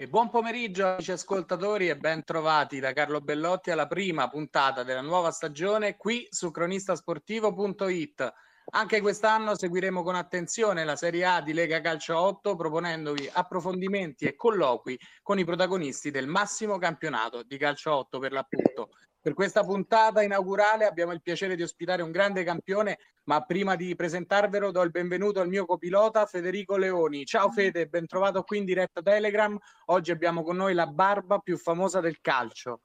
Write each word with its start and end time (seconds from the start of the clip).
E 0.00 0.06
buon 0.06 0.30
pomeriggio 0.30 0.86
amici 0.86 1.10
ascoltatori 1.10 1.88
e 1.88 1.96
ben 1.96 2.22
trovati 2.22 2.78
da 2.78 2.92
Carlo 2.92 3.20
Bellotti 3.20 3.72
alla 3.72 3.88
prima 3.88 4.28
puntata 4.28 4.84
della 4.84 5.00
nuova 5.00 5.32
stagione 5.32 5.96
qui 5.96 6.24
su 6.30 6.52
cronistasportivo.it. 6.52 8.32
Anche 8.74 9.00
quest'anno 9.00 9.56
seguiremo 9.56 10.04
con 10.04 10.14
attenzione 10.14 10.84
la 10.84 10.94
Serie 10.94 11.24
A 11.24 11.40
di 11.42 11.52
Lega 11.52 11.80
Calcio 11.80 12.16
8 12.16 12.54
proponendovi 12.54 13.28
approfondimenti 13.32 14.24
e 14.26 14.36
colloqui 14.36 14.96
con 15.20 15.40
i 15.40 15.44
protagonisti 15.44 16.12
del 16.12 16.28
massimo 16.28 16.78
campionato 16.78 17.42
di 17.42 17.58
calcio 17.58 17.92
8 17.92 18.20
per 18.20 18.30
l'appunto. 18.30 18.90
Per 19.20 19.34
questa 19.34 19.64
puntata 19.64 20.22
inaugurale 20.22 20.86
abbiamo 20.86 21.10
il 21.10 21.22
piacere 21.22 21.56
di 21.56 21.62
ospitare 21.62 22.02
un 22.02 22.12
grande 22.12 22.44
campione, 22.44 22.98
ma 23.28 23.42
prima 23.42 23.76
di 23.76 23.94
presentarvelo 23.94 24.70
do 24.70 24.80
il 24.82 24.90
benvenuto 24.90 25.40
al 25.40 25.48
mio 25.48 25.66
copilota 25.66 26.24
Federico 26.24 26.78
Leoni. 26.78 27.26
Ciao 27.26 27.50
Fede, 27.50 27.86
ben 27.86 28.06
trovato 28.06 28.42
qui 28.42 28.56
in 28.56 28.64
diretta 28.64 29.02
Telegram. 29.02 29.56
Oggi 29.86 30.10
abbiamo 30.10 30.42
con 30.42 30.56
noi 30.56 30.72
la 30.72 30.86
barba 30.86 31.38
più 31.38 31.58
famosa 31.58 32.00
del 32.00 32.22
calcio. 32.22 32.80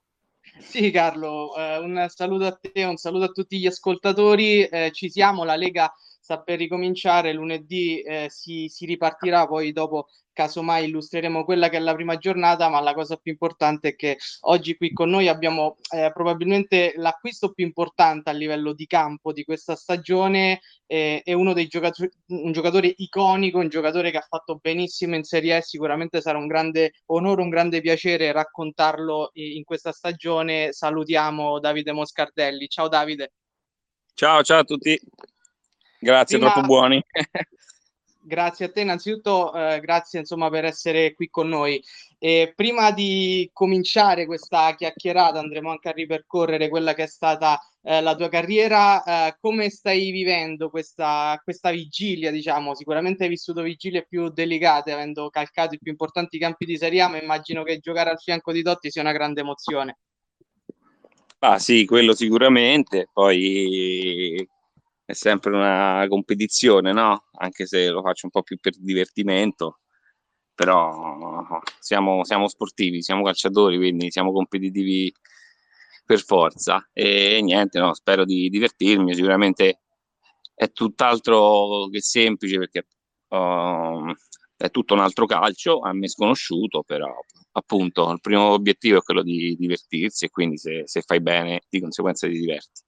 Sì 0.60 0.92
Carlo, 0.92 1.56
eh, 1.56 1.78
un 1.78 2.06
saluto 2.10 2.46
a 2.46 2.60
te, 2.60 2.84
un 2.84 2.98
saluto 2.98 3.24
a 3.24 3.30
tutti 3.30 3.58
gli 3.58 3.68
ascoltatori. 3.68 4.66
Eh, 4.66 4.92
ci 4.92 5.10
siamo, 5.10 5.46
la 5.46 5.56
Lega 5.56 5.90
sta 6.24 6.40
per 6.40 6.58
ricominciare, 6.58 7.34
lunedì 7.34 8.00
eh, 8.02 8.28
si, 8.30 8.68
si 8.70 8.86
ripartirà, 8.86 9.46
poi 9.46 9.74
dopo 9.74 10.08
casomai 10.32 10.86
illustreremo 10.86 11.44
quella 11.44 11.68
che 11.68 11.78
è 11.78 11.80
la 11.82 11.94
prima 11.94 12.18
giornata, 12.18 12.70
ma 12.70 12.80
la 12.80 12.94
cosa 12.94 13.18
più 13.18 13.34
importante 13.34 13.90
è 13.90 13.96
che 13.96 14.18
oggi 14.42 14.78
qui 14.78 14.94
con 14.94 15.10
noi 15.10 15.28
abbiamo 15.28 15.76
eh, 15.92 16.12
probabilmente 16.14 16.94
l'acquisto 16.96 17.52
più 17.52 17.66
importante 17.66 18.30
a 18.30 18.34
livello 18.34 18.72
di 18.72 18.88
campo 18.88 19.34
di 19.34 19.44
questa 19.44 19.76
stagione, 19.76 20.62
eh, 20.88 21.22
è 21.26 21.34
uno 21.34 21.52
dei 21.52 21.68
giocatori, 21.68 22.10
un 22.28 22.54
giocatore 22.54 22.94
iconico, 22.96 23.60
un 23.60 23.68
giocatore 23.68 24.10
che 24.10 24.18
ha 24.18 24.26
fatto 24.28 24.58
benissimo 24.62 25.16
in 25.16 25.24
Serie 25.26 25.58
E, 25.58 25.62
sicuramente 25.62 26.22
sarà 26.22 26.38
un 26.38 26.48
grande 26.48 26.94
onore, 27.08 27.42
un 27.42 27.50
grande 27.50 27.82
piacere 27.82 28.32
raccontarlo 28.32 29.32
in 29.34 29.64
questa 29.66 29.92
stagione. 29.92 30.72
Salutiamo 30.72 31.60
Davide 31.60 31.92
Moscardelli. 31.92 32.68
Ciao 32.70 32.88
Davide. 32.88 33.34
Ciao, 34.14 34.42
ciao 34.42 34.60
a 34.60 34.64
tutti. 34.64 34.98
Grazie, 36.04 36.38
Prima... 36.38 36.52
troppo 36.52 36.68
buoni. 36.68 37.02
Grazie 38.26 38.66
a 38.68 38.72
te, 38.72 38.80
innanzitutto 38.80 39.54
eh, 39.54 39.82
grazie 39.82 40.20
insomma, 40.20 40.50
per 40.50 40.64
essere 40.64 41.14
qui 41.14 41.30
con 41.30 41.50
noi. 41.50 41.84
E 42.18 42.54
prima 42.56 42.92
di 42.92 43.50
cominciare 43.52 44.26
questa 44.26 44.74
chiacchierata 44.76 45.40
andremo 45.40 45.72
anche 45.72 45.90
a 45.90 45.92
ripercorrere 45.92 46.70
quella 46.70 46.94
che 46.94 47.04
è 47.04 47.08
stata 47.08 47.60
eh, 47.82 48.00
la 48.00 48.16
tua 48.16 48.30
carriera. 48.30 49.04
Eh, 49.04 49.36
come 49.42 49.70
stai 49.70 50.12
vivendo 50.12 50.70
questa, 50.70 51.38
questa 51.44 51.70
vigilia? 51.72 52.32
Diciamo, 52.32 52.74
sicuramente 52.76 53.24
hai 53.24 53.30
vissuto 53.30 53.62
vigilie 53.62 54.06
più 54.08 54.30
delicate 54.30 54.94
avendo 54.94 55.30
calcato 55.30 55.76
i 55.76 55.80
più 55.80 55.92
importanti 55.92 56.38
campi 56.38 56.64
di 56.64 56.78
Serie 56.78 57.02
A, 57.02 57.10
ma 57.10 57.22
immagino 57.22 57.64
che 57.64 57.80
giocare 57.80 58.10
al 58.10 58.20
fianco 58.20 58.54
di 58.54 58.62
Totti 58.62 58.90
sia 58.90 59.02
una 59.02 59.12
grande 59.12 59.42
emozione. 59.42 59.98
Ah 61.40 61.60
sì, 61.60 61.84
quello 61.84 62.16
sicuramente. 62.16 63.10
Poi 63.12 64.48
è 65.06 65.14
sempre 65.14 65.52
una 65.56 66.06
competizione, 66.08 66.94
no? 66.94 67.26
Anche 67.34 67.66
se 67.66 67.90
lo 67.90 68.02
faccio 68.02 68.26
un 68.26 68.32
po' 68.32 68.44
più 68.44 68.58
per 68.60 68.74
divertimento, 68.78 69.80
però 70.56 71.46
siamo, 71.80 72.24
siamo 72.24 72.48
sportivi, 72.48 73.02
siamo 73.02 73.24
calciatori, 73.24 73.78
quindi 73.78 74.12
siamo 74.12 74.32
competitivi 74.32 75.14
per 76.06 76.22
forza 76.24 76.90
e 76.94 77.42
niente, 77.42 77.80
no? 77.80 77.94
Spero 77.94 78.26
di 78.26 78.50
divertirmi, 78.50 79.14
sicuramente 79.16 79.82
è 80.54 80.72
tutt'altro 80.72 81.88
che 81.92 82.02
semplice 82.02 82.58
perché 82.58 82.88
uh, 83.30 84.14
è 84.56 84.70
tutto 84.70 84.94
un 84.94 85.00
altro 85.02 85.26
calcio, 85.26 85.80
a 85.80 85.94
me 85.94 86.08
sconosciuto, 86.08 86.84
però 86.84 87.14
appunto 87.54 88.12
il 88.12 88.20
primo 88.22 88.52
obiettivo 88.52 89.00
è 89.00 89.02
quello 89.02 89.24
di 89.24 89.56
divertirsi 89.58 90.26
e 90.26 90.30
quindi 90.30 90.58
se, 90.58 90.84
se 90.86 91.02
fai 91.02 91.22
bene 91.22 91.62
di 91.70 91.80
conseguenza 91.82 92.28
ti 92.28 92.34
diverti 92.40 92.83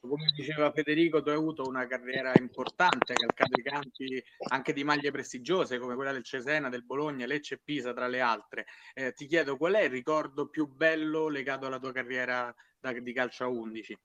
come 0.00 0.32
diceva 0.34 0.72
Federico, 0.72 1.22
tu 1.22 1.28
hai 1.28 1.36
avuto 1.36 1.64
una 1.66 1.86
carriera 1.86 2.32
importante, 2.38 3.14
calcato 3.14 3.60
i 3.60 3.62
campi 3.62 4.22
anche 4.48 4.72
di 4.72 4.82
maglie 4.82 5.10
prestigiose 5.10 5.78
come 5.78 5.94
quella 5.94 6.12
del 6.12 6.24
Cesena, 6.24 6.68
del 6.68 6.84
Bologna, 6.84 7.26
Lecce 7.26 7.54
e 7.54 7.60
Pisa, 7.62 7.92
tra 7.92 8.06
le 8.06 8.20
altre. 8.20 8.66
Eh, 8.94 9.12
ti 9.12 9.26
chiedo 9.26 9.56
qual 9.56 9.74
è 9.74 9.82
il 9.82 9.90
ricordo 9.90 10.48
più 10.48 10.66
bello 10.66 11.28
legato 11.28 11.66
alla 11.66 11.78
tua 11.78 11.92
carriera 11.92 12.54
da, 12.78 12.92
di 12.92 13.12
calcio 13.12 13.44
a 13.44 13.48
11? 13.48 13.98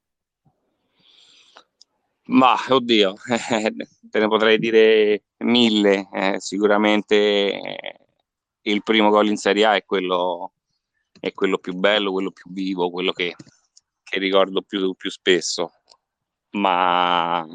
Ma 2.28 2.56
oddio, 2.70 3.14
te 4.10 4.20
ne 4.20 4.28
potrei 4.28 4.60
dire 4.60 5.24
mille. 5.38 6.10
Eh, 6.12 6.36
sicuramente 6.40 7.16
eh, 7.16 8.00
il 8.64 8.84
primo 8.84 9.10
gol 9.10 9.28
in 9.28 9.38
Serie 9.38 9.66
A 9.66 9.76
è 9.76 9.86
quello, 9.86 10.54
è 11.20 11.32
quello 11.32 11.58
più 11.58 11.74
bello, 11.74 12.12
quello 12.12 12.32
più 12.32 12.52
vivo, 12.52 12.90
quello 12.90 13.14
che, 13.14 13.34
che 14.04 14.20
ricordo 14.20 14.62
più, 14.62 14.94
più 14.96 15.10
spesso 15.10 15.72
ma, 16.56 17.46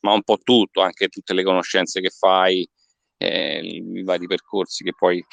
ma 0.00 0.12
un 0.12 0.22
po' 0.22 0.38
tutto, 0.38 0.80
anche 0.80 1.08
tutte 1.08 1.34
le 1.34 1.44
conoscenze 1.44 2.00
che 2.00 2.10
fai, 2.10 2.68
eh, 3.18 3.60
i 3.60 4.02
vari 4.02 4.26
percorsi 4.26 4.84
che 4.84 4.94
puoi 4.94 5.24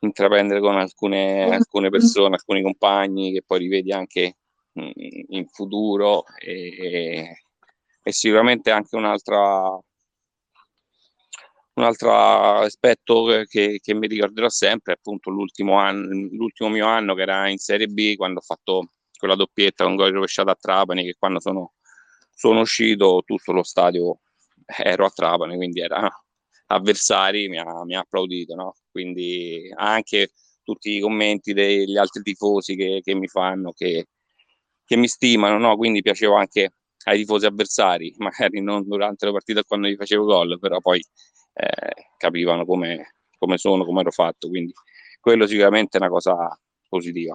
intraprendere 0.00 0.60
con 0.60 0.76
alcune, 0.76 1.44
alcune 1.54 1.90
persone, 1.90 2.34
alcuni 2.34 2.62
compagni 2.62 3.32
che 3.32 3.42
poi 3.46 3.58
rivedi 3.58 3.92
anche 3.92 4.36
mh, 4.72 4.90
in 5.28 5.46
futuro. 5.48 6.24
E, 6.38 7.42
e 8.02 8.12
sicuramente 8.12 8.70
anche 8.70 8.96
un'altra 8.96 9.78
un 11.74 11.82
altro 11.82 12.14
aspetto 12.14 13.24
che, 13.48 13.80
che, 13.82 13.94
mi 13.94 14.06
ricorderò 14.06 14.48
sempre 14.48 14.92
è 14.92 14.96
appunto 14.96 15.30
l'ultimo, 15.30 15.76
anno, 15.78 16.28
l'ultimo 16.30 16.68
mio 16.68 16.86
anno 16.86 17.14
che 17.14 17.22
era 17.22 17.48
in 17.48 17.58
Serie 17.58 17.88
B 17.88 18.14
quando 18.14 18.38
ho 18.38 18.42
fatto 18.42 18.92
quella 19.24 19.36
doppietta 19.36 19.84
con 19.84 19.96
gol 19.96 20.12
rovesciato 20.12 20.50
a 20.50 20.54
Trapani 20.54 21.02
che 21.02 21.16
quando 21.18 21.40
sono, 21.40 21.72
sono 22.34 22.60
uscito 22.60 23.22
tutto 23.24 23.52
lo 23.52 23.62
stadio 23.62 24.20
ero 24.84 25.06
a 25.06 25.10
Trapani, 25.10 25.56
quindi 25.56 25.80
erano 25.80 26.24
avversari, 26.66 27.48
mi 27.48 27.58
ha, 27.58 27.84
mi 27.84 27.94
ha 27.94 28.00
applaudito, 28.00 28.54
no? 28.54 28.74
quindi 28.90 29.72
anche 29.74 30.32
tutti 30.62 30.90
i 30.90 31.00
commenti 31.00 31.54
degli 31.54 31.96
altri 31.96 32.22
tifosi 32.22 32.76
che, 32.76 33.00
che 33.02 33.14
mi 33.14 33.26
fanno, 33.26 33.72
che, 33.72 34.08
che 34.84 34.96
mi 34.96 35.08
stimano, 35.08 35.58
no? 35.58 35.76
quindi 35.76 36.02
piacevo 36.02 36.34
anche 36.34 36.74
ai 37.06 37.18
tifosi 37.18 37.46
avversari, 37.46 38.14
magari 38.18 38.60
non 38.60 38.86
durante 38.86 39.24
la 39.24 39.32
partita 39.32 39.62
quando 39.64 39.88
gli 39.88 39.96
facevo 39.96 40.24
gol, 40.24 40.58
però 40.58 40.80
poi 40.80 41.02
eh, 41.54 42.08
capivano 42.18 42.66
come, 42.66 43.14
come 43.38 43.56
sono, 43.56 43.86
come 43.86 44.00
ero 44.00 44.10
fatto, 44.10 44.48
quindi 44.48 44.72
quello 45.18 45.46
sicuramente 45.46 45.96
è 45.96 46.00
una 46.00 46.10
cosa 46.10 46.58
positiva. 46.88 47.34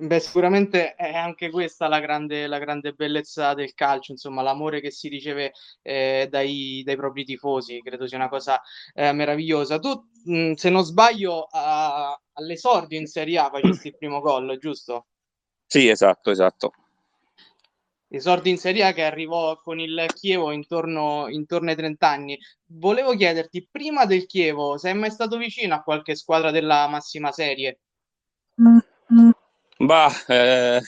Beh, 0.00 0.20
sicuramente 0.20 0.94
è 0.94 1.12
anche 1.12 1.50
questa 1.50 1.88
la 1.88 1.98
grande, 1.98 2.46
la 2.46 2.60
grande 2.60 2.92
bellezza 2.92 3.52
del 3.54 3.74
calcio, 3.74 4.12
insomma, 4.12 4.42
l'amore 4.42 4.80
che 4.80 4.92
si 4.92 5.08
riceve 5.08 5.52
eh, 5.82 6.28
dai, 6.30 6.82
dai, 6.84 6.94
propri 6.94 7.24
tifosi, 7.24 7.82
credo 7.82 8.06
sia 8.06 8.16
una 8.16 8.28
cosa 8.28 8.62
eh, 8.94 9.10
meravigliosa. 9.10 9.80
Tu, 9.80 10.08
mh, 10.24 10.52
se 10.52 10.70
non 10.70 10.84
sbaglio, 10.84 11.48
a, 11.50 12.16
all'esordio 12.34 12.96
in 12.96 13.08
Serie 13.08 13.38
A 13.38 13.50
facesti 13.50 13.88
il 13.88 13.96
primo 13.96 14.20
gol, 14.20 14.56
giusto? 14.58 15.06
Sì, 15.66 15.88
esatto, 15.88 16.30
esatto. 16.30 16.72
Esordio 18.06 18.52
in 18.52 18.58
Serie 18.58 18.84
A 18.84 18.92
che 18.92 19.02
arrivò 19.02 19.60
con 19.60 19.80
il 19.80 20.06
Chievo 20.14 20.52
intorno, 20.52 21.26
intorno 21.28 21.70
ai 21.70 21.76
30 21.76 22.08
anni. 22.08 22.38
Volevo 22.66 23.16
chiederti, 23.16 23.66
prima 23.68 24.06
del 24.06 24.26
Chievo, 24.26 24.78
sei 24.78 24.94
mai 24.94 25.10
stato 25.10 25.36
vicino 25.36 25.74
a 25.74 25.82
qualche 25.82 26.14
squadra 26.14 26.52
della 26.52 26.86
massima 26.86 27.32
serie? 27.32 27.80
Mm-hmm. 28.62 29.30
Bah, 29.80 30.10
eh, 30.26 30.80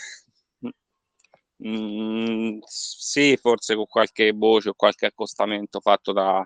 mm, 1.65 2.59
sì, 2.67 3.37
forse 3.37 3.77
con 3.77 3.87
qualche 3.87 4.33
voce 4.33 4.71
o 4.71 4.75
qualche 4.75 5.07
accostamento 5.07 5.79
fatto 5.81 6.13
da, 6.13 6.45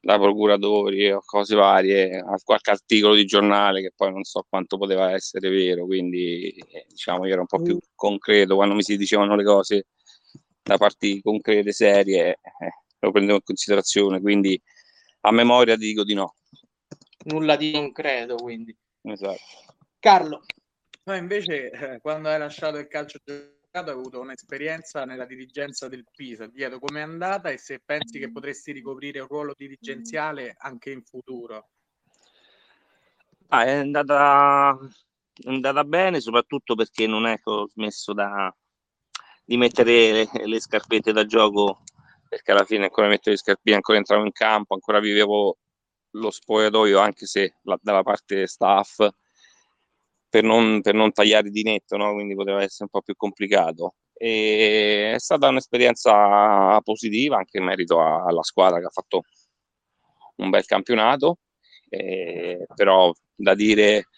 da 0.00 0.18
procuratori 0.18 1.10
o 1.10 1.20
cose 1.22 1.54
varie, 1.54 2.18
a 2.18 2.38
qualche 2.42 2.70
articolo 2.70 3.14
di 3.14 3.26
giornale 3.26 3.82
che 3.82 3.92
poi 3.94 4.10
non 4.10 4.24
so 4.24 4.46
quanto 4.48 4.78
poteva 4.78 5.12
essere 5.12 5.50
vero, 5.50 5.84
quindi 5.84 6.48
eh, 6.48 6.86
diciamo 6.88 7.26
io 7.26 7.32
ero 7.32 7.40
un 7.42 7.46
po' 7.46 7.60
più 7.60 7.78
concreto 7.94 8.54
quando 8.54 8.74
mi 8.74 8.82
si 8.82 8.96
dicevano 8.96 9.36
le 9.36 9.44
cose 9.44 9.86
da 10.62 10.78
parti 10.78 11.20
concrete, 11.20 11.72
serie, 11.72 12.38
eh, 12.40 12.70
lo 13.00 13.10
prendevo 13.10 13.36
in 13.36 13.44
considerazione, 13.44 14.20
quindi 14.22 14.58
a 15.20 15.30
memoria 15.30 15.76
dico 15.76 16.04
di 16.04 16.14
no. 16.14 16.36
Nulla 17.24 17.56
di 17.56 17.72
concreto, 17.72 18.36
quindi. 18.36 18.74
Esatto. 19.02 19.40
Carlo, 19.98 20.42
No, 21.06 21.14
invece, 21.14 21.70
eh, 21.70 22.00
quando 22.00 22.28
hai 22.28 22.38
lasciato 22.38 22.78
il 22.78 22.88
calcio 22.88 23.20
giocato, 23.24 23.90
hai 23.90 23.96
avuto 23.96 24.18
un'esperienza 24.18 25.04
nella 25.04 25.24
dirigenza 25.24 25.86
del 25.86 26.04
Pisa. 26.10 26.50
Chiedo 26.50 26.80
com'è 26.80 27.00
andata 27.00 27.48
e 27.50 27.58
se 27.58 27.80
pensi 27.84 28.18
che 28.18 28.32
potresti 28.32 28.72
ricoprire 28.72 29.20
un 29.20 29.28
ruolo 29.28 29.54
dirigenziale 29.56 30.56
anche 30.58 30.90
in 30.90 31.04
futuro. 31.04 31.68
Ah, 33.48 33.64
è, 33.66 33.74
andata, 33.74 34.76
è 35.44 35.48
andata 35.48 35.84
bene, 35.84 36.20
soprattutto 36.20 36.74
perché 36.74 37.06
non 37.06 37.24
è 37.26 37.36
che 37.36 37.50
ho 37.50 37.68
smesso 37.68 38.12
da, 38.12 38.52
di 39.44 39.56
mettere 39.56 40.10
le, 40.10 40.44
le, 40.44 40.60
scarpette 40.60 41.12
da 41.12 41.24
gioco, 41.24 41.84
perché 42.28 42.50
alla 42.50 42.64
fine 42.64 42.82
ancora 42.82 43.06
mettevo 43.06 43.30
le 43.30 43.36
scarpine, 43.36 43.76
ancora 43.76 43.98
entravo 43.98 44.24
in 44.24 44.32
campo, 44.32 44.74
ancora 44.74 44.98
vivevo 44.98 45.58
lo 46.10 46.30
spogliatoio, 46.32 46.98
anche 46.98 47.26
se 47.26 47.58
la, 47.62 47.78
dalla 47.80 48.02
parte 48.02 48.48
staff, 48.48 49.08
per 50.36 50.44
non, 50.44 50.82
per 50.82 50.94
non 50.94 51.12
tagliare 51.12 51.48
di 51.48 51.62
netto, 51.62 51.96
no? 51.96 52.12
quindi 52.12 52.34
poteva 52.34 52.62
essere 52.62 52.84
un 52.84 52.90
po' 52.90 53.00
più 53.00 53.16
complicato. 53.16 53.94
E 54.12 55.12
è 55.14 55.18
stata 55.18 55.48
un'esperienza 55.48 56.78
positiva 56.82 57.38
anche 57.38 57.56
in 57.56 57.64
merito 57.64 58.00
a, 58.00 58.24
alla 58.24 58.42
squadra 58.42 58.78
che 58.78 58.84
ha 58.84 58.90
fatto 58.90 59.22
un 60.36 60.50
bel 60.50 60.66
campionato, 60.66 61.38
eh, 61.88 62.66
però 62.74 63.10
da 63.34 63.54
dire 63.54 64.08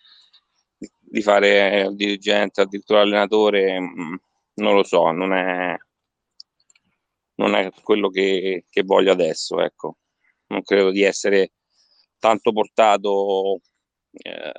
di 0.98 1.22
fare 1.22 1.82
il 1.82 1.94
dirigente, 1.94 2.62
addirittura 2.62 3.02
allenatore, 3.02 3.80
mm, 3.80 4.14
non 4.54 4.74
lo 4.74 4.82
so, 4.82 5.12
non 5.12 5.32
è, 5.32 5.76
non 7.36 7.54
è 7.54 7.70
quello 7.80 8.08
che, 8.08 8.64
che 8.68 8.82
voglio 8.82 9.12
adesso, 9.12 9.60
ecco. 9.60 9.98
Non 10.48 10.62
credo 10.62 10.90
di 10.90 11.02
essere 11.02 11.52
tanto 12.18 12.52
portato, 12.52 13.60
eh, 14.10 14.52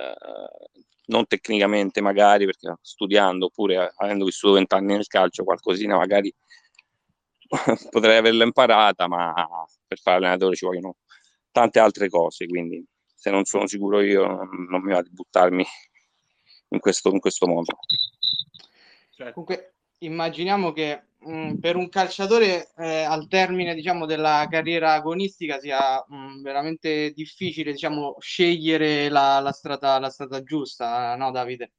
non 1.09 1.25
tecnicamente 1.27 2.01
magari, 2.01 2.45
perché 2.45 2.75
studiando 2.81 3.47
oppure 3.47 3.94
avendo 3.97 4.25
vissuto 4.25 4.53
vent'anni 4.53 4.94
nel 4.94 5.07
calcio, 5.07 5.44
qualcosina 5.44 5.97
magari 5.97 6.33
potrei 7.89 8.17
averla 8.17 8.44
imparata, 8.44 9.07
ma 9.07 9.33
per 9.85 10.00
fare 10.00 10.17
allenatore 10.17 10.56
ci 10.56 10.65
vogliono 10.65 10.97
tante 11.51 11.79
altre 11.79 12.09
cose, 12.09 12.45
quindi 12.47 12.83
se 13.13 13.31
non 13.31 13.44
sono 13.45 13.67
sicuro 13.67 14.01
io 14.01 14.25
non, 14.25 14.81
mi 14.81 14.94
va 14.94 15.01
di 15.01 15.11
buttarmi 15.11 15.65
in 16.69 16.79
questo, 16.79 17.09
in 17.09 17.19
questo 17.19 17.47
modo. 17.47 17.77
Certo. 19.09 19.33
Comunque 19.33 19.73
immaginiamo 20.00 20.71
che 20.71 21.01
mm, 21.27 21.56
per 21.56 21.75
un 21.75 21.89
calciatore 21.89 22.71
eh, 22.77 23.04
al 23.04 23.27
termine 23.27 23.74
diciamo, 23.74 24.06
della 24.06 24.48
carriera 24.50 24.94
agonistica 24.94 25.60
sia 25.60 26.04
mh, 26.07 26.16
mm, 26.16 26.42
veramente 26.42 27.12
difficile 27.12 27.71
diciamo, 27.71 28.16
scegliere 28.19 29.10
la, 29.10 29.39
la, 29.39 29.51
strada, 29.51 30.00
la 30.00 30.10
strada 30.10 30.44
giusta, 30.44 31.16
no 31.16 31.31
Davide? 31.31 31.71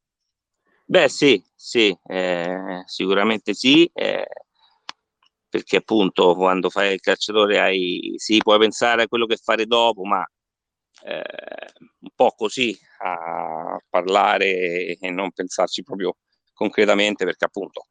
Beh 0.84 1.08
sì, 1.08 1.42
sì, 1.54 1.96
eh, 2.06 2.82
sicuramente 2.86 3.54
sì, 3.54 3.88
eh, 3.94 4.26
perché 5.48 5.76
appunto 5.76 6.34
quando 6.34 6.68
fai 6.68 6.94
il 6.94 7.00
calciatore 7.00 7.60
hai, 7.60 8.14
sì, 8.16 8.38
puoi 8.38 8.58
pensare 8.58 9.02
a 9.02 9.08
quello 9.08 9.26
che 9.26 9.36
fare 9.36 9.66
dopo, 9.66 10.04
ma 10.04 10.24
eh, 11.04 11.22
un 12.00 12.10
po' 12.14 12.34
così 12.36 12.76
a 12.98 13.78
parlare 13.88 14.96
e 14.98 15.10
non 15.10 15.30
pensarci 15.32 15.82
proprio 15.82 16.16
concretamente 16.52 17.24
perché 17.24 17.46
appunto 17.46 17.86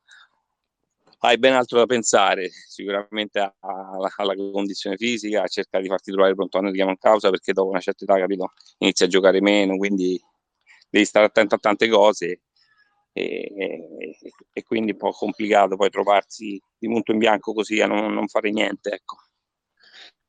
hai 1.19 1.37
ben 1.37 1.53
altro 1.53 1.79
da 1.79 1.85
pensare 1.85 2.49
sicuramente 2.49 3.39
alla, 3.39 4.09
alla 4.15 4.35
condizione 4.35 4.95
fisica, 4.95 5.43
a 5.43 5.47
cercare 5.47 5.83
di 5.83 5.89
farti 5.89 6.11
trovare 6.11 6.35
pronto 6.35 6.57
a 6.57 6.71
chiamo 6.71 6.91
in 6.91 6.97
causa 6.97 7.29
perché 7.29 7.51
dopo 7.53 7.69
una 7.69 7.79
certa 7.79 8.05
età 8.05 8.17
capito, 8.17 8.53
inizi 8.77 9.03
a 9.03 9.07
giocare 9.07 9.41
meno, 9.41 9.77
quindi 9.77 10.19
devi 10.89 11.05
stare 11.05 11.25
attento 11.25 11.55
a 11.55 11.59
tante 11.59 11.89
cose 11.89 12.41
e, 13.11 13.53
e, 13.57 14.17
e 14.53 14.63
quindi 14.63 14.91
è 14.91 14.93
un 14.93 14.99
po' 14.99 15.11
complicato 15.11 15.75
poi 15.75 15.89
trovarsi 15.89 16.61
di 16.77 16.87
punto 16.87 17.11
in 17.11 17.17
bianco 17.17 17.53
così 17.53 17.81
a 17.81 17.87
non, 17.87 18.13
non 18.13 18.27
fare 18.27 18.51
niente. 18.51 18.91
Ecco. 18.91 19.17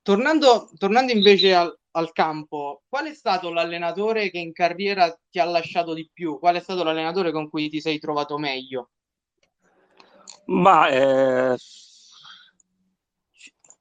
Tornando, 0.02 0.70
tornando 0.76 1.12
invece 1.12 1.54
al, 1.54 1.78
al 1.92 2.12
campo, 2.12 2.82
qual 2.88 3.06
è 3.06 3.14
stato 3.14 3.50
l'allenatore 3.50 4.30
che 4.30 4.38
in 4.38 4.52
carriera 4.52 5.16
ti 5.30 5.38
ha 5.38 5.44
lasciato 5.44 5.94
di 5.94 6.08
più? 6.12 6.38
Qual 6.38 6.56
è 6.56 6.60
stato 6.60 6.82
l'allenatore 6.82 7.30
con 7.30 7.48
cui 7.48 7.68
ti 7.68 7.80
sei 7.80 7.98
trovato 7.98 8.38
meglio? 8.38 8.90
Ma, 10.50 10.88
eh, 10.88 11.56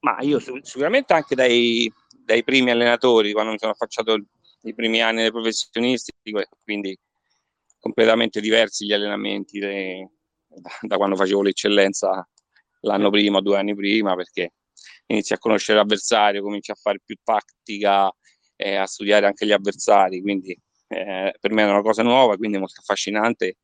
ma 0.02 0.18
io 0.22 0.40
sicuramente 0.40 1.14
anche 1.14 1.34
dai, 1.34 1.92
dai, 2.24 2.44
primi 2.44 2.70
allenatori, 2.70 3.32
quando 3.34 3.52
mi 3.52 3.58
sono 3.58 3.72
affacciato 3.72 4.20
i 4.64 4.76
primi 4.76 5.02
anni 5.02 5.22
dei 5.22 5.32
professionisti, 5.32 6.12
quindi 6.64 6.98
completamente 7.80 8.40
diversi 8.40 8.86
gli 8.86 8.94
allenamenti 8.94 9.58
de, 9.58 10.10
da, 10.82 10.98
quando 10.98 11.16
facevo 11.16 11.42
l'eccellenza 11.42 12.28
l'anno 12.82 13.10
prima, 13.10 13.42
due 13.42 13.58
anni 13.58 13.74
prima, 13.76 14.16
perché 14.16 14.54
inizi 15.08 15.34
a 15.34 15.40
conoscere 15.40 15.80
l'avversario, 15.80 16.44
cominci 16.44 16.70
a 16.70 16.76
fare 16.76 17.00
più 17.04 17.16
tattica, 17.24 18.12
eh, 18.56 18.76
a 18.76 18.86
studiare 18.86 19.26
anche 19.26 19.46
gli 19.48 19.52
avversari, 19.52 20.22
quindi 20.22 20.52
eh, 20.88 21.34
per 21.40 21.52
me 21.52 21.64
è 21.64 21.70
una 21.70 21.82
cosa 21.82 22.04
nuova, 22.04 22.38
quindi 22.38 22.60
molto 22.60 22.80
affascinante 22.80 23.58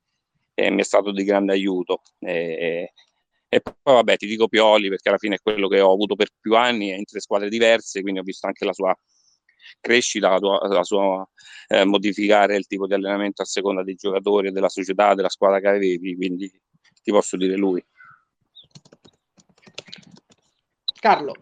e 0.56 0.72
mi 0.72 0.82
è 0.82 0.84
stato 0.84 1.12
di 1.12 1.24
grande 1.24 1.52
aiuto. 1.54 2.02
E, 2.20 2.94
e 3.48 3.62
poi 3.62 3.94
vabbè 3.94 4.18
ti 4.18 4.26
dico 4.26 4.48
Pioli 4.48 4.90
perché 4.90 5.10
alla 5.10 5.18
fine 5.18 5.36
è 5.36 5.40
quello 5.42 5.68
che 5.68 5.80
ho 5.80 5.94
avuto 5.94 6.16
per 6.16 6.30
più 6.40 6.56
anni 6.56 6.90
in 6.90 7.06
tre 7.06 7.20
squadre 7.20 7.50
diverse, 7.50 8.02
quindi 8.02 8.20
ho 8.20 8.24
visto 8.24 8.48
anche 8.48 8.66
la 8.66 8.74
sua 8.74 8.98
crescita, 9.80 10.30
la, 10.30 10.40
tua, 10.40 10.68
la 10.68 10.84
sua 10.84 11.28
eh, 11.68 11.86
modificare 11.86 12.56
il 12.56 12.66
tipo 12.66 12.88
di 12.88 12.94
allenamento 12.94 13.42
a 13.42 13.46
seconda 13.46 13.84
dei 13.84 13.96
giocatori, 13.96 14.52
della 14.52 14.70
società, 14.70 15.14
della 15.14 15.30
squadra 15.30 15.60
che 15.60 15.68
avevi, 15.68 16.16
quindi 16.16 16.50
ti 17.04 17.12
posso 17.12 17.38
dire 17.38 17.56
lui. 17.56 17.84
Carlo. 21.00 21.34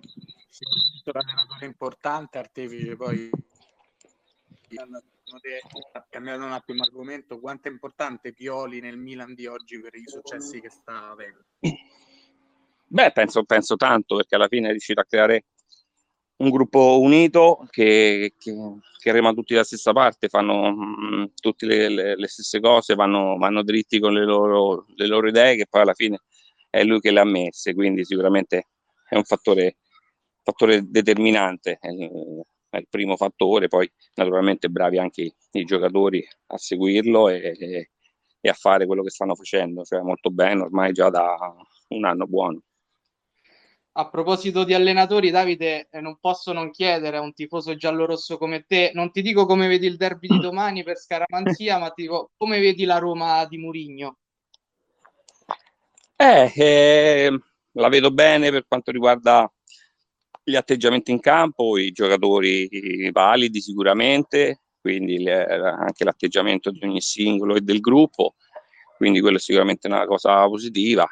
Un 1.06 1.12
allenatore 1.14 1.66
importante, 1.66 2.38
artefice 2.38 2.96
poi 2.96 3.30
cambiando 6.10 6.46
un 6.46 6.52
attimo 6.52 6.84
argomento, 6.84 7.40
quanto 7.40 7.68
è 7.68 7.72
importante 7.72 8.34
Pioli 8.34 8.80
nel 8.80 8.98
Milan 8.98 9.34
di 9.34 9.46
oggi 9.48 9.80
per 9.80 9.96
i 9.96 10.04
successi 10.06 10.60
che 10.60 10.70
sta 10.70 11.12
avendo? 11.12 11.44
Beh, 12.88 13.12
penso, 13.12 13.44
penso 13.44 13.76
tanto 13.76 14.16
perché 14.16 14.36
alla 14.36 14.48
fine 14.48 14.68
è 14.68 14.72
riuscito 14.72 15.00
a 15.00 15.06
creare 15.06 15.46
un 16.38 16.50
gruppo 16.50 17.00
unito 17.00 17.66
che, 17.70 18.34
che, 18.38 18.54
che 19.00 19.12
rema 19.12 19.34
tutti 19.34 19.54
dalla 19.54 19.66
stessa 19.66 19.94
parte, 19.94 20.28
fanno 20.28 20.72
mm, 20.72 21.24
tutte 21.36 21.66
le, 21.66 21.90
le, 21.90 22.16
le, 22.16 22.28
stesse 22.28 22.60
cose, 22.60 22.96
vanno, 22.96 23.38
vanno 23.38 23.64
dritti 23.64 24.00
con 24.00 24.14
le 24.14 24.26
loro, 24.26 24.86
le 24.96 25.08
loro 25.08 25.28
idee 25.28 25.56
che 25.56 25.68
poi 25.70 25.82
alla 25.82 25.94
fine 25.94 26.22
è 26.70 26.84
lui 26.84 27.00
che 27.00 27.12
le 27.12 27.20
ha 27.20 27.26
messe, 27.26 27.74
quindi 27.74 28.04
sicuramente 28.04 28.68
è 29.08 29.16
un 29.16 29.24
fattore, 29.24 29.78
fattore 30.42 30.82
determinante, 30.90 31.80
il, 31.82 32.44
è 32.74 32.80
il, 32.80 32.88
primo 32.90 33.16
fattore, 33.16 33.68
poi 33.68 33.90
naturalmente 34.16 34.68
bravi 34.68 34.98
anche 34.98 35.36
i, 35.52 35.64
giocatori 35.64 36.26
a 36.48 36.58
seguirlo 36.58 37.30
e, 37.30 37.90
e, 38.42 38.50
a 38.50 38.54
fare 38.54 38.88
quello 38.88 39.04
che 39.04 39.12
stanno 39.12 39.36
facendo, 39.36 39.84
cioè 39.84 40.02
molto 40.02 40.32
bene 40.32 40.64
ormai 40.64 40.92
già 40.92 41.10
da 41.10 41.38
un 41.90 42.06
anno 42.06 42.26
buono. 42.26 42.62
A 43.96 44.10
proposito 44.10 44.64
di 44.64 44.74
allenatori, 44.74 45.30
Davide, 45.30 45.88
eh, 45.92 46.02
non 46.02 46.18
posso 46.20 46.52
non 46.52 46.72
chiedere 46.72 47.18
a 47.18 47.22
un 47.22 47.32
tifoso 47.34 47.76
giallo-rosso 47.76 48.40
come 48.40 48.66
te, 48.68 48.90
non 48.96 49.12
ti 49.12 49.22
dico 49.22 49.46
come 49.46 49.68
vedi 49.68 49.86
il 49.86 49.98
derby 49.98 50.28
di 50.28 50.40
domani 50.42 50.84
per 50.84 50.98
scaramanzia, 50.98 51.78
ma 51.78 51.92
ti 51.92 52.02
dico 52.02 52.32
come 52.36 52.60
vedi 52.60 52.86
la 52.86 52.98
Roma 52.98 53.46
di 53.46 53.60
Murigno? 53.60 54.18
Eh, 56.16 56.52
eh, 56.56 57.40
la 57.74 57.90
vedo 57.90 58.12
bene 58.12 58.50
per 58.50 58.66
quanto 58.68 58.90
riguarda 58.92 59.52
gli 60.44 60.56
atteggiamenti 60.56 61.12
in 61.12 61.20
campo, 61.20 61.78
i 61.78 61.92
giocatori 61.92 63.10
validi 63.12 63.62
sicuramente, 63.62 64.62
quindi 64.82 65.20
le, 65.20 65.46
anche 65.46 66.04
l'atteggiamento 66.04 66.70
di 66.70 66.80
ogni 66.84 67.02
singolo 67.02 67.56
e 67.56 67.62
del 67.62 67.80
gruppo, 67.80 68.36
quindi 68.98 69.22
quello 69.22 69.38
è 69.38 69.40
sicuramente 69.40 69.88
una 69.88 70.06
cosa 70.06 70.46
positiva, 70.48 71.08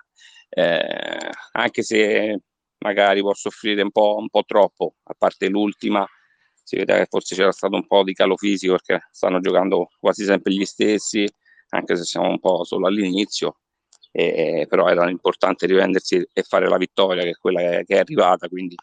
eh, 0.50 1.18
anche 1.54 1.82
se 1.82 2.42
magari 2.80 3.22
può 3.22 3.34
soffrire 3.34 3.82
un 3.82 3.92
po', 3.92 4.16
un 4.18 4.30
po' 4.30 4.44
troppo, 4.46 4.96
a 5.04 5.16
parte 5.18 5.48
l'ultima, 5.48 6.06
si 6.64 6.76
vede 6.78 6.98
che 6.98 7.08
forse 7.10 7.36
c'era 7.36 7.52
stato 7.52 7.76
un 7.76 7.88
po' 7.88 8.04
di 8.04 8.14
calo 8.14 8.36
fisico 8.38 8.74
perché 8.74 9.08
stanno 9.12 9.40
giocando 9.40 9.90
quasi 10.00 10.24
sempre 10.26 10.54
gli 10.54 10.66
stessi, 10.66 11.26
anche 11.70 11.96
se 11.96 12.04
siamo 12.04 12.30
un 12.30 12.40
po' 12.40 12.64
solo 12.64 12.88
all'inizio, 12.88 13.60
eh, 14.12 14.66
però 14.70 14.88
era 14.88 15.10
importante 15.10 15.66
riprendersi 15.66 16.26
e 16.34 16.44
fare 16.44 16.68
la 16.68 16.78
vittoria, 16.78 17.24
che 17.24 17.30
è 17.30 17.38
quella 17.38 17.62
che, 17.84 17.96
è 17.96 18.00
arrivata, 18.00 18.48
quindi 18.48 18.76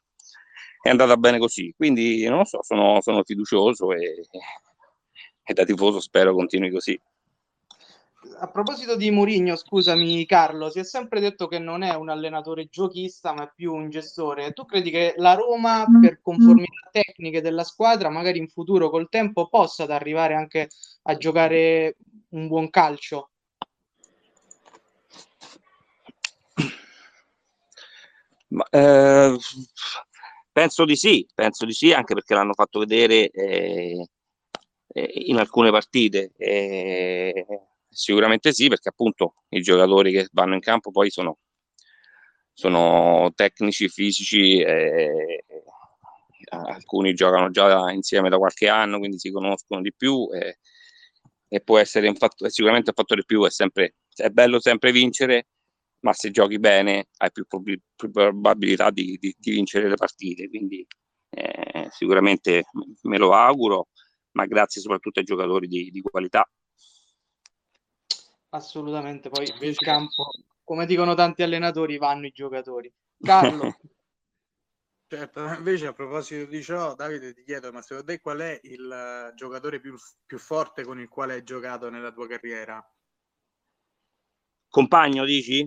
è 0.88 0.90
andata 0.90 1.16
bene 1.16 1.38
così. 1.38 1.72
Quindi 1.76 2.26
non 2.26 2.38
lo 2.38 2.44
so, 2.44 2.62
sono, 2.62 3.00
sono 3.00 3.22
fiducioso 3.22 3.92
e, 3.92 4.26
e 5.44 5.52
da 5.52 5.64
tifoso 5.64 6.00
spero 6.00 6.34
continui 6.34 6.70
così. 6.70 7.00
A 8.40 8.48
proposito 8.48 8.96
di 8.96 9.10
Mourinho, 9.10 9.54
scusami 9.54 10.26
Carlo, 10.26 10.70
si 10.70 10.80
è 10.80 10.84
sempre 10.84 11.20
detto 11.20 11.46
che 11.46 11.58
non 11.58 11.82
è 11.82 11.94
un 11.94 12.08
allenatore 12.08 12.66
giochista, 12.66 13.32
ma 13.32 13.44
è 13.44 13.52
più 13.54 13.72
un 13.72 13.90
gestore. 13.90 14.52
Tu 14.52 14.64
credi 14.64 14.90
che 14.90 15.14
la 15.16 15.34
Roma, 15.34 15.86
per 16.00 16.20
conformità 16.20 16.88
tecniche 16.90 17.40
della 17.40 17.64
squadra, 17.64 18.10
magari 18.10 18.38
in 18.38 18.48
futuro 18.48 18.90
col 18.90 19.08
tempo 19.08 19.48
possa 19.48 19.84
arrivare 19.84 20.34
anche 20.34 20.68
a 21.02 21.16
giocare 21.16 21.96
un 22.30 22.48
buon 22.48 22.70
calcio? 22.70 23.30
Ma, 28.48 28.66
eh, 28.70 29.36
penso 30.58 30.84
di 30.84 30.96
sì, 30.96 31.24
penso 31.32 31.64
di 31.64 31.72
sì, 31.72 31.92
anche 31.92 32.14
perché 32.14 32.34
l'hanno 32.34 32.52
fatto 32.52 32.80
vedere 32.80 33.28
eh, 33.30 34.08
eh 34.88 35.12
in 35.26 35.38
alcune 35.38 35.70
partite. 35.70 36.32
Eh, 36.36 37.44
sicuramente 37.88 38.52
sì, 38.52 38.66
perché 38.66 38.88
appunto 38.88 39.34
i 39.50 39.60
giocatori 39.60 40.10
che 40.10 40.28
vanno 40.32 40.54
in 40.54 40.60
campo 40.60 40.90
poi 40.90 41.10
sono, 41.10 41.38
sono 42.52 43.30
tecnici, 43.36 43.88
fisici, 43.88 44.64
alcuni 46.50 47.14
giocano 47.14 47.50
già 47.50 47.90
insieme 47.92 48.28
da 48.28 48.38
qualche 48.38 48.68
anno, 48.68 48.98
quindi 48.98 49.18
si 49.18 49.30
conoscono 49.30 49.80
di 49.80 49.92
più 49.94 50.28
e, 50.32 50.58
e 51.46 51.60
può 51.60 51.78
essere 51.78 52.08
un 52.08 52.16
fatto, 52.16 52.48
sicuramente 52.48 52.90
un 52.90 52.96
fattore 52.96 53.24
più, 53.24 53.44
è 53.44 53.50
sempre 53.50 53.94
è 54.16 54.30
bello 54.30 54.58
sempre 54.58 54.90
vincere, 54.90 55.46
ma 56.00 56.12
se 56.12 56.30
giochi 56.30 56.58
bene 56.58 57.08
hai 57.18 57.30
più, 57.32 57.44
prob- 57.46 57.80
più 57.96 58.10
probabilità 58.10 58.90
di, 58.90 59.16
di, 59.20 59.34
di, 59.36 59.50
vincere 59.50 59.88
le 59.88 59.96
partite, 59.96 60.48
quindi 60.48 60.86
eh, 61.30 61.88
sicuramente 61.90 62.64
me 63.02 63.18
lo 63.18 63.32
auguro, 63.32 63.88
ma 64.32 64.46
grazie 64.46 64.80
soprattutto 64.80 65.18
ai 65.20 65.24
giocatori 65.24 65.66
di, 65.66 65.90
di 65.90 66.00
qualità. 66.00 66.48
Assolutamente, 68.50 69.28
poi 69.28 69.46
in 69.60 69.74
campo, 69.74 70.30
come 70.64 70.86
dicono 70.86 71.14
tanti 71.14 71.42
allenatori, 71.42 71.98
vanno 71.98 72.26
i 72.26 72.32
giocatori. 72.32 72.92
Carlo. 73.20 73.76
Certo, 75.10 75.42
invece 75.54 75.86
a 75.86 75.94
proposito 75.94 76.44
di 76.44 76.62
ciò, 76.62 76.94
Davide 76.94 77.32
ti 77.32 77.42
chiedo, 77.42 77.72
ma 77.72 77.80
secondo 77.80 78.12
te 78.12 78.20
qual 78.20 78.40
è 78.40 78.60
il 78.64 79.32
giocatore 79.34 79.80
più, 79.80 79.96
più 80.26 80.38
forte 80.38 80.84
con 80.84 81.00
il 81.00 81.08
quale 81.08 81.32
hai 81.32 81.42
giocato 81.42 81.88
nella 81.88 82.12
tua 82.12 82.28
carriera? 82.28 82.86
Compagno, 84.68 85.24
dici? 85.24 85.66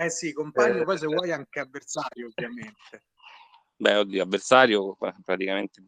Eh 0.00 0.10
sì, 0.10 0.32
compagno, 0.32 0.82
eh, 0.82 0.84
poi 0.84 0.96
se 0.96 1.06
vuoi 1.06 1.32
anche 1.32 1.58
avversario, 1.58 2.28
ovviamente. 2.28 3.02
Beh, 3.76 3.96
oddio, 3.96 4.22
avversario 4.22 4.96
praticamente 5.24 5.82